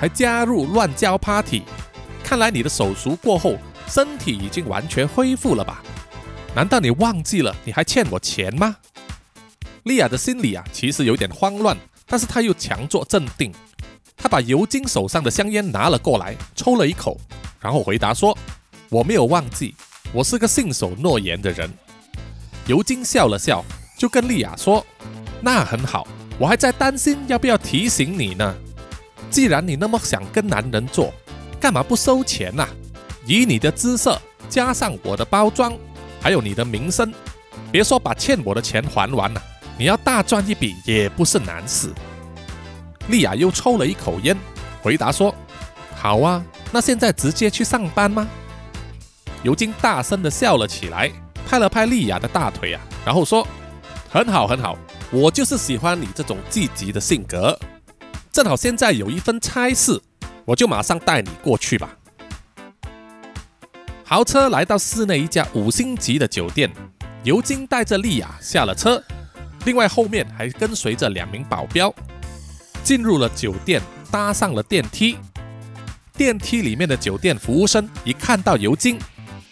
[0.00, 1.62] 还加入乱交 party。
[2.26, 5.80] 看来你的手术过后，身体已经完全恢复了吧？
[6.56, 8.74] 难道你忘记了你还欠我钱吗？”
[9.86, 13.54] 莉亚的心里啊，其实有点慌乱，但是他又强作镇定。
[14.16, 17.16] 他把尤金手上的香烟拿了过来，抽了一口，
[17.60, 18.36] 然后回答说
[18.90, 19.76] ：“我没有忘记，
[20.12, 21.72] 我是个信守诺言的人。”
[22.66, 23.64] 尤金笑了笑，
[23.96, 24.84] 就跟莉亚说
[25.40, 26.08] ：“那很好，
[26.40, 28.52] 我还在担心要不要提醒你呢。
[29.30, 31.14] 既然你那么想跟男人做，
[31.66, 32.64] 干嘛不收钱呐？
[33.26, 35.76] 以你的姿色，加上我的包装，
[36.20, 37.12] 还有你的名声，
[37.72, 39.42] 别说把欠我的钱还完了，
[39.76, 41.92] 你要大赚一笔也不是难事。”
[43.10, 44.36] 莉亚又抽了一口烟，
[44.80, 45.34] 回答说
[45.96, 46.40] ：“好啊，
[46.70, 48.28] 那现在直接去上班吗？”
[49.42, 51.10] 尤金大声的笑了起来，
[51.48, 53.44] 拍了拍莉亚的大腿啊，然后说
[54.08, 54.78] ：“很好，很好，
[55.10, 57.58] 我就是喜欢你这种积极的性格。
[58.30, 60.00] 正好现在有一份差事，
[60.46, 61.94] 我就马上带你过去吧。”
[64.02, 66.70] 豪车来到市内一家五星级的酒店，
[67.24, 69.02] 尤金带着莉亚下了车，
[69.64, 71.92] 另外后面还跟随着两名保镖，
[72.84, 75.18] 进入了酒店，搭上了电梯。
[76.12, 78.98] 电梯里面的酒店服务生一看到尤金，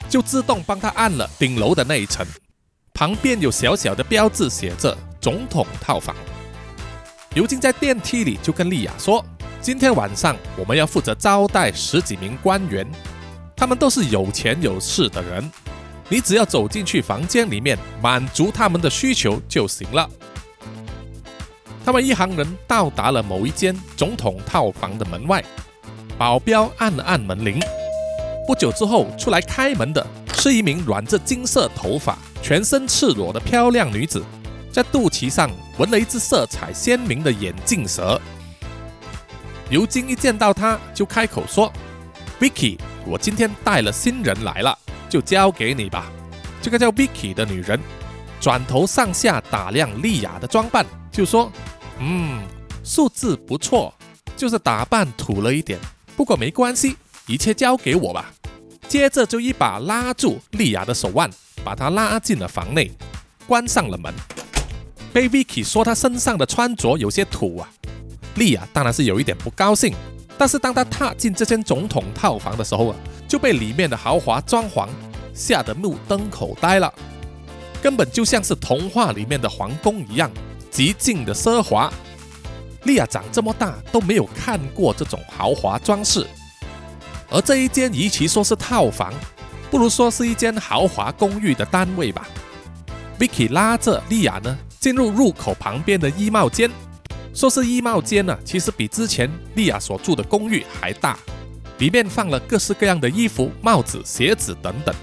[0.09, 2.24] 就自动帮他按了顶楼的那一层，
[2.95, 6.14] 旁边有小小的标志写着“总统套房”。
[7.34, 9.22] 尤金在电梯里就跟丽亚说
[9.64, 12.86] ：“今天晚上我们要负责招待十几名官员，
[13.56, 15.50] 他们都是有钱有势的人。”
[16.10, 20.06] 你只要走进去房间里面，满足他们的需求就行了。
[21.82, 25.42] 他们一行人到达了某一间总统套房的门外，
[26.18, 27.58] 保镖按了按门铃。
[28.46, 30.06] 不久之后，出来开门的
[30.36, 34.22] 是一名染着金色头发、全身赤裸的漂亮女子，
[34.70, 38.20] 在肚脐上纹了一只色彩鲜明的眼镜蛇。
[39.70, 41.72] 尤金一见到她，就开口说
[42.40, 46.10] ：“Vicky，我今天带了新人来了。”就交给你吧。
[46.60, 47.78] 这个叫 Vicky 的女人
[48.40, 51.52] 转头上下打量丽亚的装扮，就说
[52.00, 52.42] ：“嗯，
[52.82, 53.94] 素质不错，
[54.36, 55.78] 就是打扮土了一点，
[56.16, 56.96] 不过没关系，
[57.26, 58.32] 一切交给我吧。”
[58.88, 61.30] 接着就一把拉住丽亚的手腕，
[61.62, 62.90] 把她拉进了房内，
[63.46, 64.12] 关上了门。
[65.12, 67.70] 被 Vicky 说她身上的穿着有些土啊，
[68.37, 69.95] 莉亚当然是有一点不高兴。
[70.37, 72.97] 但是当她踏进这间总统套房的时候啊，
[73.28, 74.89] 就被里面的豪华装潢
[75.32, 76.93] 吓得目瞪口呆了，
[77.80, 80.30] 根本就像是童话里面的皇宫一样，
[80.70, 81.93] 极尽的奢华。
[82.82, 86.26] 莉亚长这么大都没有看过这种豪华装饰，
[87.30, 89.14] 而这一间与其说是套房，
[89.70, 92.28] 不如说是一间豪华公寓的单位吧。
[93.18, 96.70] Vicky 拉着莉亚呢进入入口旁边的衣帽间，
[97.35, 101.18] 说是衣帽间呢，其实比之前莉亚所住的公寓还大。
[101.78, 104.95] 里面放了各式各样的衣服、帽子、鞋子等等。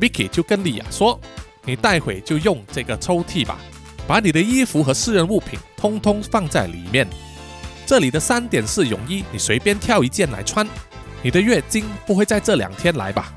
[0.00, 1.18] Vicky 就跟莉亚说
[1.64, 3.60] ：“你待会就用这个抽屉吧，
[4.08, 7.06] 把你的衣服和私人物品通通放在里面。
[7.86, 10.66] 这里的三点式泳衣，你随便挑一件来穿。
[11.22, 13.32] 你的月经不会在这两天来吧？”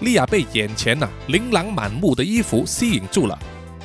[0.00, 3.38] 莉亚被眼前呐琳琅满目的衣服吸引住了，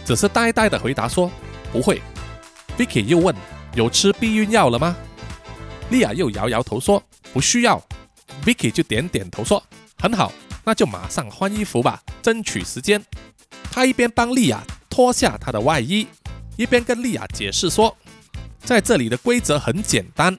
[0.03, 1.32] 只是呆呆的回答说
[1.72, 2.01] ：“不会。
[2.78, 3.34] ”Vicky 又问
[3.74, 4.95] ：“有吃避孕药了吗？”
[5.89, 7.01] 莉亚又摇摇头说
[7.34, 7.82] ：“不需要。”
[8.45, 9.61] Vicky 就点点头说
[10.01, 10.32] ：“很好，
[10.63, 13.03] 那就马上换衣服吧，争取时间。”
[13.72, 16.07] 他一边帮莉亚脱下她的外衣，
[16.57, 17.95] 一边跟莉亚解释说
[18.63, 20.38] ：“在这里的规则很简单，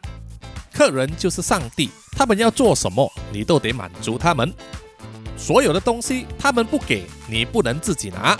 [0.72, 4.52] 客人就是上帝，他们要做什么，你都得满足他们。
[5.36, 8.38] 所有的东西他们不给你，不能自己拿。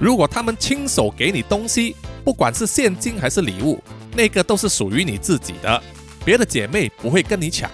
[0.00, 1.94] 如果他们亲手给你东西，
[2.24, 3.82] 不管是现金还是礼物，
[4.16, 5.82] 那个都是属于你自己的，
[6.24, 7.70] 别的姐妹不会跟你抢。”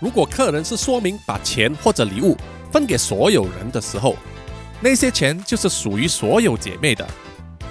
[0.00, 2.34] 如果客人是说明把钱或者礼物
[2.72, 4.16] 分给所有人的时候，
[4.80, 7.06] 那些钱就是属于所有姐妹的。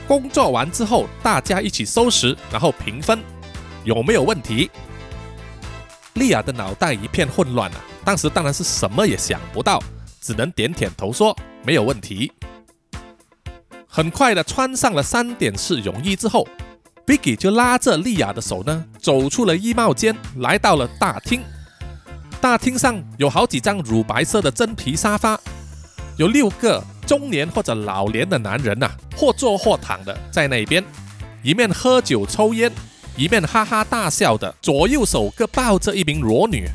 [0.08, 3.20] 工作完之后，大家一起收拾，然后平分，
[3.84, 4.70] 有没有问题？
[6.14, 9.82] 莉亚的脑袋一片混乱啊，当时当然是什么也想不到，
[10.22, 12.32] 只能点点头说没有问题。
[13.92, 16.48] 很快的穿上了三点式泳衣之后
[17.08, 21.42] ，Vicky 就拉着莉亚的手呢，走出了衣帽间，来到了大厅。
[22.40, 25.38] 大厅上有好几张乳白色的真皮沙发，
[26.18, 30.84] 有六个中年或者老年的男人呐，或坐或躺的在那边，
[31.42, 32.72] 一面喝酒抽烟，
[33.18, 36.68] 一面哈哈大笑的，左右手各抱着一名裸女，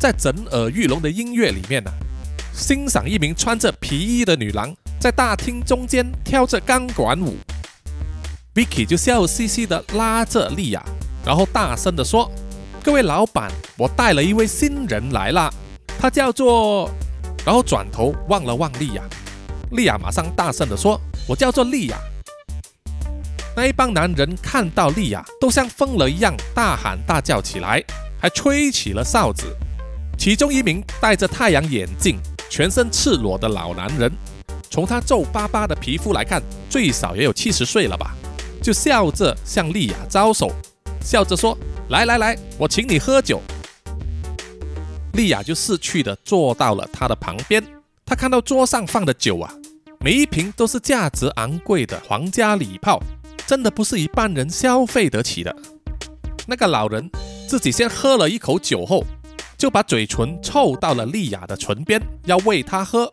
[0.00, 1.90] 在震耳欲聋的音乐里面呢，
[2.54, 4.74] 欣赏一名穿着皮衣的女郎
[5.04, 7.36] 在大厅中间跳着钢管舞。
[8.54, 10.82] Vicky 就笑嘻嘻的拉着莉亚，
[11.22, 12.30] 然后大声的说。
[12.82, 15.52] 各位老板，我带了一位新人来了，
[15.98, 16.88] 他叫做……
[17.44, 19.02] 然后转头望了望莉亚，
[19.72, 20.98] 莉亚马上大声地说
[21.28, 21.98] ：“我叫做莉亚。”
[23.54, 27.84] 那一帮男人看到莉亚，都像疯了一样大喊大叫起来，
[28.18, 29.54] 还吹起了哨子。
[30.16, 34.10] 其中一名戴着太阳眼镜、全身赤裸的老男人，
[34.74, 38.12] 从他皱巴巴的皮肤来看，最少也有七十岁了吧，
[38.60, 40.50] 就笑着向莉亚招手，
[41.00, 41.56] 笑着说。
[41.90, 43.40] 来来来，我请你喝酒。
[45.12, 47.64] 莉亚就识趣的坐到了他的旁边。
[48.04, 49.54] 她看到桌上放的酒啊，
[50.00, 53.00] 每一瓶都是价值昂贵的皇家礼炮，
[53.46, 55.54] 真的不是一般人消费得起的。
[56.48, 57.08] 那个老人
[57.46, 59.04] 自己先喝了一口酒后，
[59.56, 63.08] 就把嘴唇凑到了莉亚的唇边，要喂她喝。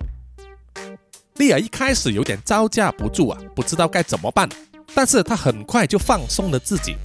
[1.35, 4.47] 莉亚一开始有点招架不住啊，不知道该怎么办，
[4.93, 6.95] 但是她很快就放松了自己。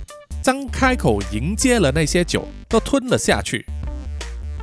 [0.42, 3.64] 张开口迎接了那些酒，都吞了下去。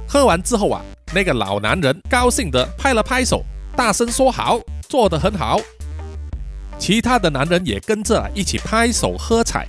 [0.08, 0.82] 喝完之后啊，
[1.14, 3.44] 那个老男人高兴地拍了拍手，
[3.76, 5.60] 大声说：“好，做得很好。”
[6.78, 9.68] 其他的男人也跟着一起拍手喝彩。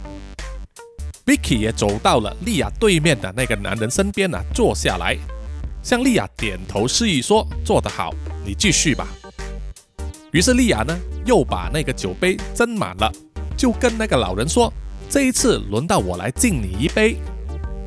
[1.25, 5.17] Vicky 也走到了莉亚对面的那个男人身边呢，坐下来，
[5.83, 8.13] 向莉亚点头示意说：“做得好，
[8.45, 9.09] 你继续吧。”
[10.35, 13.09] 于是莉亚呢，又把那个酒杯斟满了，
[13.57, 14.71] 就跟那个老人说
[15.09, 17.17] ：“这一次轮到我来敬你一杯。”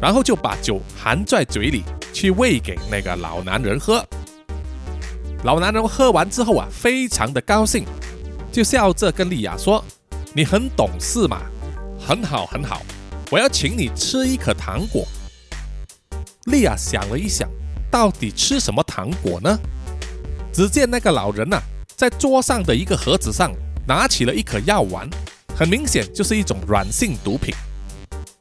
[0.01, 1.83] 然后就把酒含在嘴里，
[2.13, 4.01] 去喂给那个老男人喝。
[5.43, 7.83] 老男人喝完之后啊，非常的高兴，
[8.49, 9.83] 就笑着跟莉亚说
[10.33, 11.41] ：“你很懂事嘛，
[11.99, 12.81] 很好很好，
[13.29, 15.05] 我要请你吃一颗糖果。”
[16.47, 17.49] 莉亚想了一想，
[17.91, 19.59] 到底吃什么糖果呢？
[20.53, 21.61] 只见那个老人呐。
[21.97, 23.51] 在桌上的一个盒子上
[23.87, 25.09] 拿起了一颗药丸，
[25.55, 27.51] 很明显就是一种软性毒品。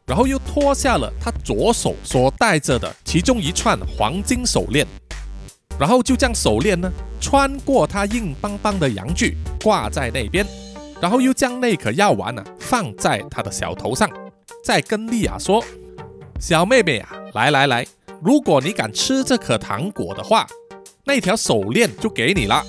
[0.04, 4.86] 然后又脱下了他左手所戴着的其中一串黄金手链，
[5.80, 10.46] 然后就将手链呢穿过他硬邦邦的阳具挂在那边，
[11.00, 14.06] 然后又将那颗药丸呢放在他的小头上，
[14.62, 15.64] 再跟莉亚说
[16.38, 17.86] ：“小妹妹啊，来来来，
[18.20, 20.46] 如果你敢吃这颗糖果的话，
[21.06, 22.62] 那条手链就给你了。”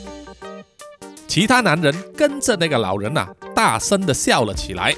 [1.28, 4.96] 其他男人跟着那个老人呐，大声的笑了起来。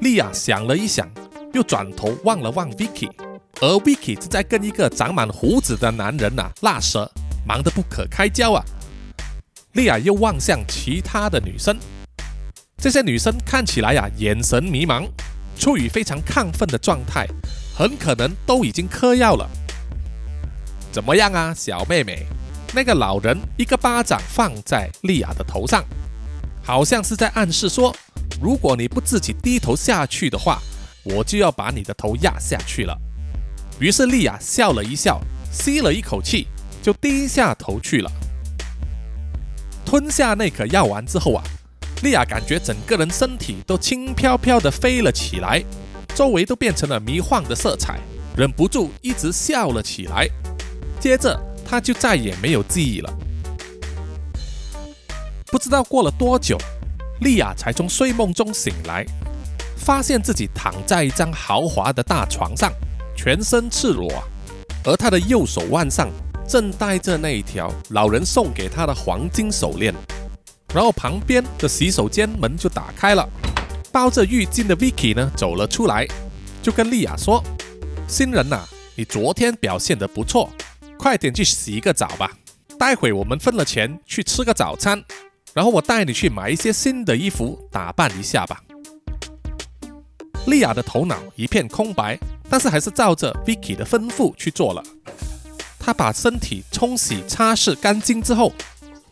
[0.00, 1.08] 莉亚想了一想，
[1.52, 3.10] 又转头望了望 Vicky，
[3.60, 7.08] 而 Vicky 正在跟一个长满胡子的男人呐拉舌，
[7.46, 8.64] 忙得不可开交啊。
[9.72, 11.76] 莉亚又望向其他的女生，
[12.78, 15.06] 这些女生看起来呀，眼神迷茫，
[15.58, 17.26] 处于非常亢奋的状态，
[17.76, 19.48] 很可能都已经嗑药了。
[20.90, 22.26] 怎么样啊，小妹妹？
[22.74, 25.84] 那个老人一个巴掌放在莉亚的头上，
[26.60, 27.94] 好像是在暗示说：
[28.42, 30.60] 如果你不自己低头下去的话，
[31.04, 32.98] 我就要把你的头压下去了。
[33.78, 35.20] 于是莉亚笑了一笑，
[35.52, 36.48] 吸了一口气，
[36.82, 38.10] 就低下头去了。
[39.86, 41.44] 吞下那颗药丸之后啊，
[42.02, 45.62] 莉亚感觉整个人身体都轻飘飘的飞了起来，
[46.12, 48.00] 周围都变成了迷幻的色彩，
[48.36, 50.28] 忍不住一直笑了起来。
[50.98, 51.40] 接着。
[51.74, 53.12] 他就再也没有记忆了。
[55.46, 56.56] 不知道过了多久，
[57.20, 59.04] 莉亚才从睡梦中醒来，
[59.76, 62.72] 发现自己躺在一张豪华的大床上，
[63.16, 64.22] 全身赤裸，
[64.84, 66.08] 而她的右手腕上
[66.46, 69.92] 正戴着那一条老人送给她的黄金手链。
[70.72, 73.28] 然后旁边的洗手间门就打开了，
[73.90, 76.06] 包着浴巾的 Vicky 呢走了出来，
[76.62, 77.42] 就跟莉亚说
[78.06, 78.62] ：“新人呐，
[78.94, 80.48] 你昨天表现得不错。”
[80.98, 82.30] 快点去洗一个澡吧，
[82.78, 85.02] 待会我们分了钱去吃个早餐，
[85.52, 88.62] 然后我带你去买一些新的衣服打扮一下吧。
[90.46, 92.18] 莉亚的头脑一片空白，
[92.48, 94.82] 但是还是照着 Vicky 的吩咐去做了。
[95.78, 98.52] 她把身体冲洗擦拭干净之后，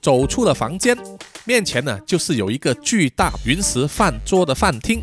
[0.00, 0.96] 走出了房间，
[1.44, 5.02] 面前呢就是有一个巨大云石饭桌的饭厅。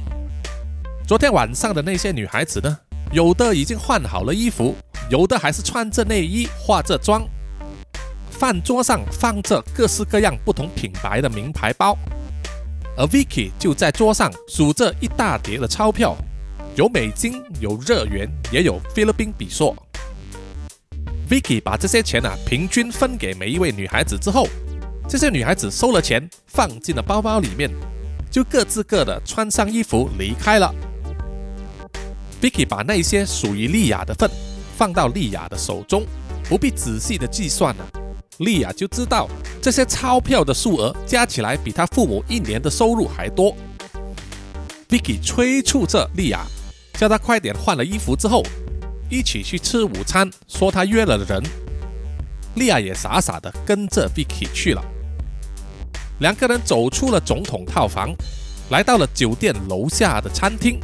[1.08, 2.78] 昨天晚上的那些女孩子呢，
[3.12, 4.76] 有的已经换好了衣服。
[5.10, 7.28] 有的还是穿着内衣化着妆，
[8.30, 11.98] 饭桌上放着各式各样不同品牌的名牌包，
[12.96, 16.16] 而 Vicky 就在桌上数着一大叠的钞票，
[16.76, 19.76] 有美金，有日元，也有菲律宾比索。
[21.28, 24.48] Vicky 把这些钱啊平均分给每一位女孩子之后，
[25.08, 27.68] 这些女孩子收了钱放进了包包里面，
[28.30, 30.72] 就各自各的穿上衣服离开了。
[32.42, 34.30] Vicky 把那些属于莉亚的份。
[34.78, 36.06] 放到莉亚的手中，
[36.46, 37.86] 不必仔细的计算了，
[38.38, 39.28] 莉亚就知道
[39.62, 43.54] 这些钞票的数额加起来比他父母一年的收入还多。
[44.88, 46.46] Vicky 催促着莉亚，
[46.94, 48.42] 叫她快点换了衣服之后，
[49.10, 51.44] 一起去吃午餐，说他约了人。
[52.56, 54.82] 莉亚也傻傻的跟着 Vicky 去了。
[56.20, 58.16] 两个人走出了总统套房，
[58.70, 60.80] 来到了酒店楼下的餐厅。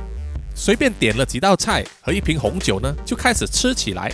[0.56, 4.10] 随便点了几道菜和一瓶红酒呢，就开始吃起来。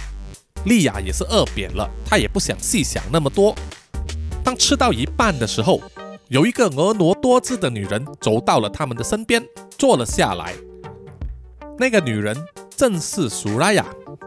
[0.66, 3.56] 莉亚也是饿扁了，她也不想细想那么多。
[4.44, 5.80] 当吃到一半的时候，
[6.30, 9.44] 有一个婀娜多姿的女人走到了他们的身边，
[9.78, 10.54] 坐了下来。
[11.78, 12.36] 那个女人
[12.76, 13.86] 正是苏拉雅，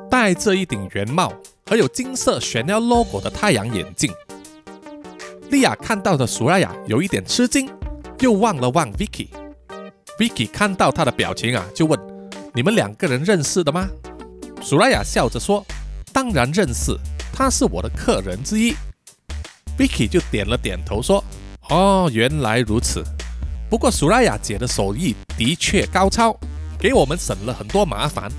[0.09, 1.33] 戴着一顶圆帽
[1.67, 4.13] 和有金色炫耀 logo 的太阳眼镜。
[5.51, 7.69] 莉亚看到的苏拉雅有一点吃惊，
[8.21, 9.29] 又望了望 Vicky。
[10.19, 11.99] Vicky 看到他的表情啊，就问
[12.55, 13.89] ：“你们两个人认识的吗？”
[14.63, 15.65] 苏拉雅笑着说
[16.15, 16.97] ：“当然认识，
[17.33, 18.75] 他是我的客人之一。
[19.77, 21.23] ”Vicky 就点了点头说
[21.69, 23.03] ：“哦，原来如此。
[23.69, 26.39] 不过苏拉雅姐的手艺的确高超，
[26.79, 28.31] 给我们省了很多麻烦。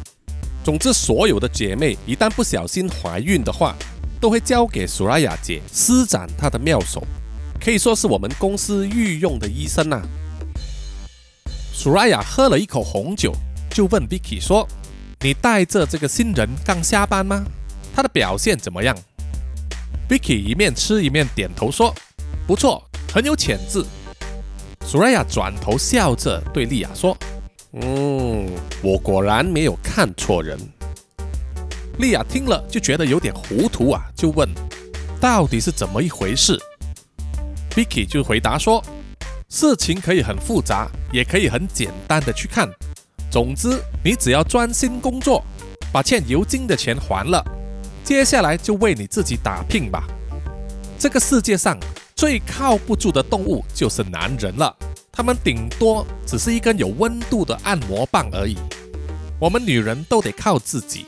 [0.63, 3.75] 总之，所有的姐妹一旦不小心怀孕的话，
[4.21, 7.05] 都会交给苏拉雅姐施展她的妙手。”
[7.59, 10.01] 可以说是我们公司御用的医生呐。
[11.77, 13.33] 苏拉雅喝了一口红酒，
[13.69, 14.65] 就问 Vicky 说
[15.19, 17.45] ：“你带着这个新人刚下班吗？
[17.93, 18.97] 他的表现怎么样
[20.07, 21.93] ？”Vicky 一面吃一面点头说
[22.47, 22.81] ：“不错，
[23.13, 23.83] 很有潜质。”
[24.87, 27.15] 苏拉雅转头笑着对莉亚说
[27.75, 28.49] ：“嗯，
[28.81, 30.57] 我果然没有看错人。”
[31.99, 34.49] 莉亚听了就觉得有点糊涂啊，就问
[35.19, 36.57] ：“到底是怎么一回事
[37.71, 38.81] ？”Vicky 就回答说。
[39.47, 42.69] 事情可以很复杂，也可以很简单的去看。
[43.29, 45.43] 总之，你只要专心工作，
[45.93, 47.43] 把欠油金的钱还了，
[48.03, 50.03] 接下来就为你自己打拼吧。
[50.97, 51.77] 这个世界上
[52.15, 54.75] 最靠不住的动物就是男人了，
[55.11, 58.57] 他们顶多只是一根有温度的按摩棒而已。
[59.39, 61.05] 我们女人都得靠自己，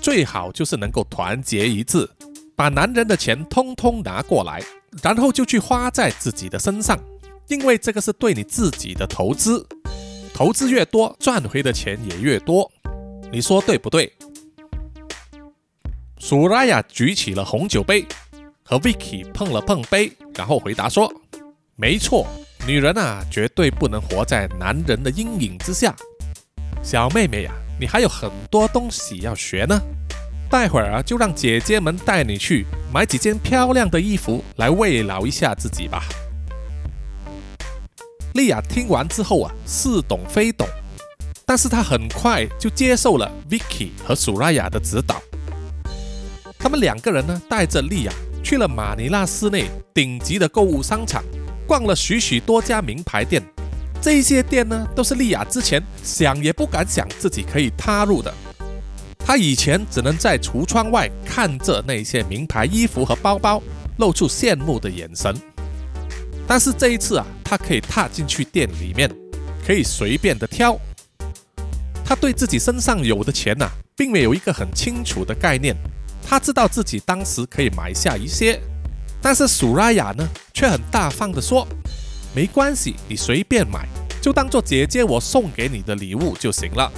[0.00, 2.08] 最好就是能够团结一致，
[2.56, 4.62] 把男人的钱通通拿过来，
[5.02, 6.98] 然后就去花在自己的身上。
[7.48, 9.66] 因为这个是对你自己的投资，
[10.32, 12.70] 投资越多，赚回的钱也越多，
[13.30, 14.12] 你说对不对？
[16.18, 18.06] 苏拉雅举起了红酒杯，
[18.62, 21.12] 和 Vicky 碰了碰杯，然后回答说
[21.76, 22.26] ：“没错，
[22.66, 25.94] 女人啊，绝对不能活在男人的阴影之下。
[26.82, 29.78] 小妹妹呀，你还有很多东西要学呢，
[30.48, 36.02] 待会儿啊，就让姐姐们带你去买几件漂亮的衣服来慰劳一下自己吧。”
[38.34, 40.66] 莉亚听完之后啊，似懂非懂，
[41.46, 45.22] 但是她很快就接受了 Vicky 和苏拉雅的指导。
[46.58, 48.12] 他们两个人呢，带着莉亚
[48.42, 51.22] 去了马尼拉市内顶级的购物商场，
[51.64, 53.40] 逛了许许多家名牌店。
[54.02, 58.34] 这些店呢，都是莉亚之前想也不敢想自己可以踏入的。
[59.16, 63.62] 她以前只能在橱窗外看着那些名牌衣服和包包，
[63.98, 65.32] 露出羡慕的眼神。
[66.46, 69.10] 但是这一次啊，他可以踏进去店里面，
[69.66, 70.78] 可以随便的挑。
[72.04, 73.66] 他对自己身上有的钱呐，
[73.96, 75.74] 并没有一个很清楚的概念。
[76.22, 78.60] 他知道自己当时可以买下一些，
[79.22, 81.66] 但是苏拉雅呢，却很大方的说
[82.36, 83.88] ：“没关系，你随便买，
[84.20, 86.92] 就当做姐姐我送给你的礼物就行了。”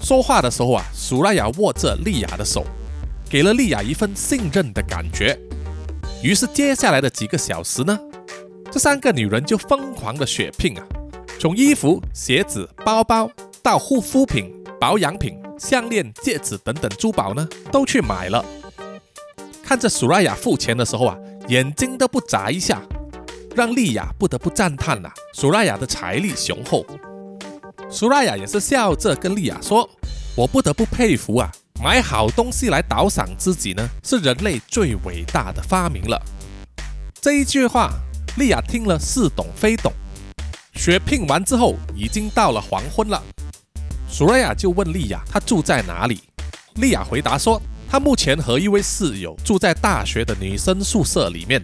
[0.00, 2.64] 说话的时候啊，苏拉雅握着莉亚的手，
[3.28, 5.36] 给了莉亚一份信任的感觉。
[6.22, 7.98] 于是接下来的几个小时呢。
[8.72, 10.86] 这三个女人就疯狂的血拼啊，
[11.38, 13.30] 从衣服、鞋子、包包
[13.62, 14.50] 到护肤品、
[14.80, 18.42] 保养品、项链、戒指等等珠宝呢，都去买了。
[19.62, 21.18] 看着苏拉雅付钱的时候啊，
[21.48, 22.80] 眼睛都不眨一下，
[23.54, 26.86] 让丽亚不得不赞叹呐，苏拉雅的财力雄厚。
[27.90, 29.86] 苏拉雅也是笑着跟丽亚说
[30.34, 31.52] ：“我不得不佩服啊，
[31.84, 36.18] 买好东西来倒赏自己呢，是人类最伟大的发明了。”
[37.20, 37.90] 这一句话。
[38.38, 39.92] 莉亚听了似懂非懂。
[40.74, 43.22] 血拼完之后，已经到了黄昏了。
[44.08, 46.22] 苏瑞亚就问莉亚：“她住在哪里？”
[46.76, 51.62] 莉亚回答说：“她目前和一位室友住在大学的女生宿舍里面。”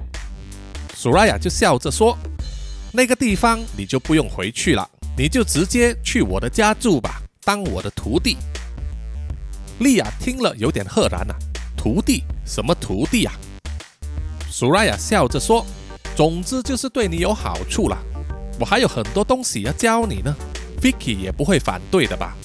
[0.95, 2.17] 苏瑞亚就笑着说
[2.93, 8.37] ：“那个地方你就不用回去了，你就直接去我的家住吧，当我的徒弟。”
[9.81, 11.35] 莉亚听了有点赫然啊
[11.75, 12.25] ：“徒弟？
[12.45, 13.33] 什么徒弟啊？”
[14.53, 15.65] 苏瑞亚笑着说。
[16.19, 17.97] 总之就是对你有好处了，
[18.59, 20.35] 我还有很多东西要教你呢
[20.83, 22.37] ，Vicky 也不会反对的吧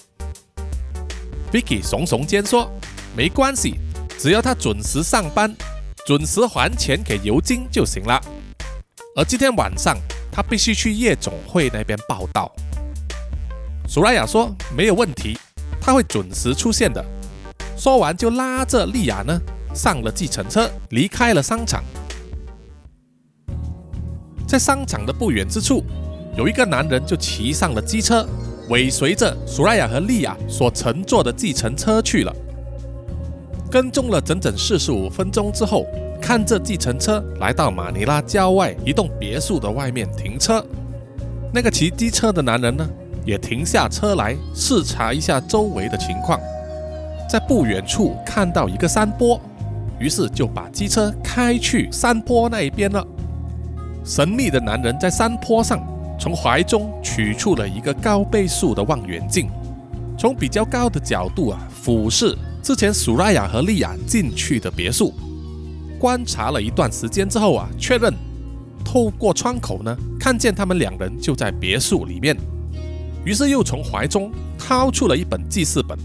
[1.52, 2.72] ？Vicky 耸耸肩说
[3.18, 3.80] ：“没关系，
[4.20, 5.52] 只要他准时上班，
[6.06, 8.22] 准时还钱给尤金就行了。
[9.16, 9.98] 而今天晚上
[10.32, 12.52] 他必须去夜总会那边报道。”
[13.90, 15.36] 苏拉雅说：“没有问题，
[15.82, 17.04] 他会准时出现的。”
[17.76, 19.36] 说完就拉着莉亚呢
[19.74, 21.84] 上了计程车，离开了商场。
[24.48, 25.84] 在商场的不远之处，
[26.38, 28.28] 有一个男人就骑上了机车，
[28.70, 32.34] 尾随着苏拉雅和莉亚所乘坐的计程车去了。
[33.72, 35.86] 跟踪了整整四十五分钟之后，
[36.22, 40.64] 看着计程车来到马尼拉郊外一栋别墅的外面停车，
[41.52, 42.88] 那个骑机车的男人呢，
[43.26, 46.40] 也停下车来视察一下周围的情况，
[47.28, 49.42] 在不远处看到一个山坡，
[50.00, 53.04] 于是就把机车开去山坡那一边了。
[54.04, 55.82] 神秘的男人在山坡上，
[56.20, 59.50] 从怀中取出了一个高倍数的望远镜，
[60.18, 65.14] 从比较高的角度啊俯视之前苏拉雅和莉亚进去的别墅，
[65.98, 68.14] 观察了一段时间之后啊，确认
[68.84, 72.36] 透过窗口呢看见他们两人就在别墅里面，
[73.24, 75.98] 于是又从怀中掏出了一本记事本，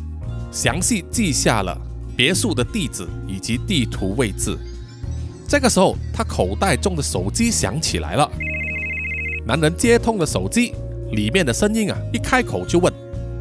[0.52, 1.76] 详细记下了
[2.16, 4.56] 别墅的地址以及地图位置。
[5.48, 8.30] 这个时候，他口袋中的手机响起来了。
[9.46, 10.74] 男人接通了手机，
[11.12, 12.92] 里面的声音啊，一开口就问：“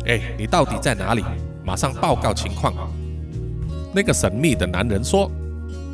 [0.07, 1.23] 哎，你到底在哪里？
[1.65, 2.73] 马上报告情况。”
[3.93, 5.29] 那个神秘的男人说：“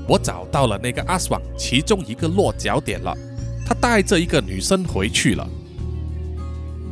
[0.07, 3.11] 我找到了那个阿爽其中一个落脚点了，
[3.65, 5.49] 他带着一个女生回去了。”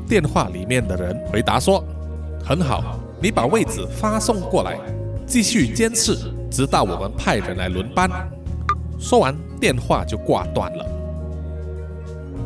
[0.10, 1.86] 电话里面的人回答说
[2.44, 4.80] ：“很好，你把位置发送过来，
[5.28, 6.18] 继续监视，
[6.50, 8.10] 直到我们派人来轮班。”
[9.02, 10.86] 说完，电话就挂断了。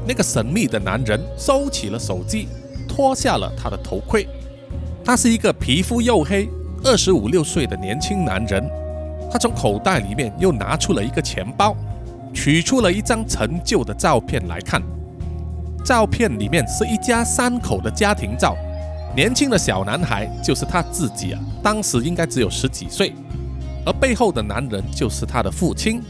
[0.08, 2.48] 那个神秘的男人收起了手机，
[2.88, 4.26] 脱下了他的头盔。
[5.04, 6.50] 他是一个皮肤黝黑、
[6.84, 8.64] 二十五六岁的年轻男人。
[9.30, 11.76] 他从口袋里面又拿出了一个钱包，
[12.34, 14.82] 取出了一张陈旧的照片来看。
[15.84, 18.56] 照片里面是一家三口的家庭照，
[19.14, 23.14] 年轻的小男孩就是他自己啊，当时应该只有十几岁。
[23.86, 26.02] 而背后的男人就是他的父亲。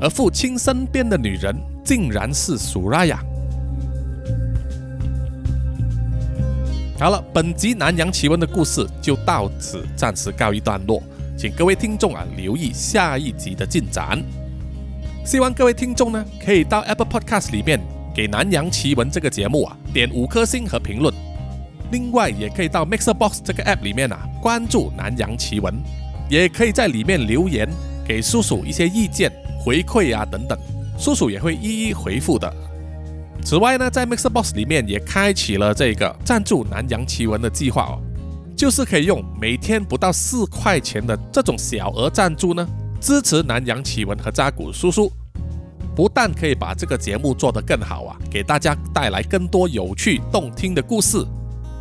[0.00, 3.22] 而父亲身边的女人竟然是苏拉雅。
[6.98, 11.02] 好了，本集南洋奇闻的故事就到此暂时告一段落，
[11.36, 14.22] 请各位听众啊留意下一集的进展。
[15.24, 17.80] 希望各位听众呢可以到 Apple Podcast 里面
[18.14, 21.14] 给南洋奇闻这个节目啊点五颗星和评论，
[21.90, 25.74] 另外也可以到 Mixer Box 这个 App 里面啊关注南洋奇闻，
[26.28, 27.68] 也可以在里面留言
[28.06, 29.32] 给叔叔一些意见。
[29.60, 30.58] 回馈啊等等，
[30.98, 32.52] 叔叔也会一一回复的。
[33.44, 38.00] 此外呢，在 Mixer Box 里面也开启了这个赞助南洋奇闻的计划哦，
[38.56, 42.66] 就是可以用每天不到四块钱的这种小额赞助呢，
[43.00, 45.10] 支持南洋奇闻和扎古叔叔。
[45.96, 51.22] 不但可以把这个节目做得更好啊，给大家带来更多有趣动听的故事。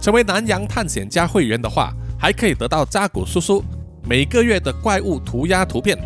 [0.01, 3.63] 成为南洋探险家会员的话，还可以得到扎古叔叔
[4.07, 5.97] 每个月的怪物涂鸦图片。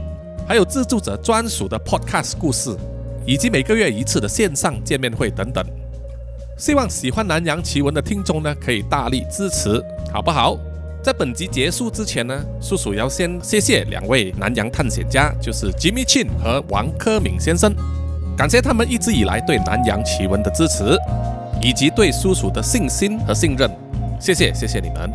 [0.53, 2.77] 还有自助者专属的 Podcast 故事，
[3.25, 5.65] 以及每个月一次的线上见面会等等。
[6.59, 9.83] 希望喜欢南洋奇闻的听众呢，可以大力支持，
[10.13, 10.55] 好不好？
[11.01, 17.73] 在本集结束之前呢，叔叔要先谢谢两位南洋探险家，就是 Jimmy Chin 和王科敏先生，
[18.37, 20.95] 感谢他们一直以来对南洋奇闻的支持，
[21.63, 23.67] 以及对叔叔的信心和信任。
[24.19, 25.11] 谢谢，谢谢你们。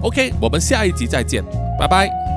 [0.00, 1.42] OK，我们下一集再见，
[1.76, 2.35] 拜拜。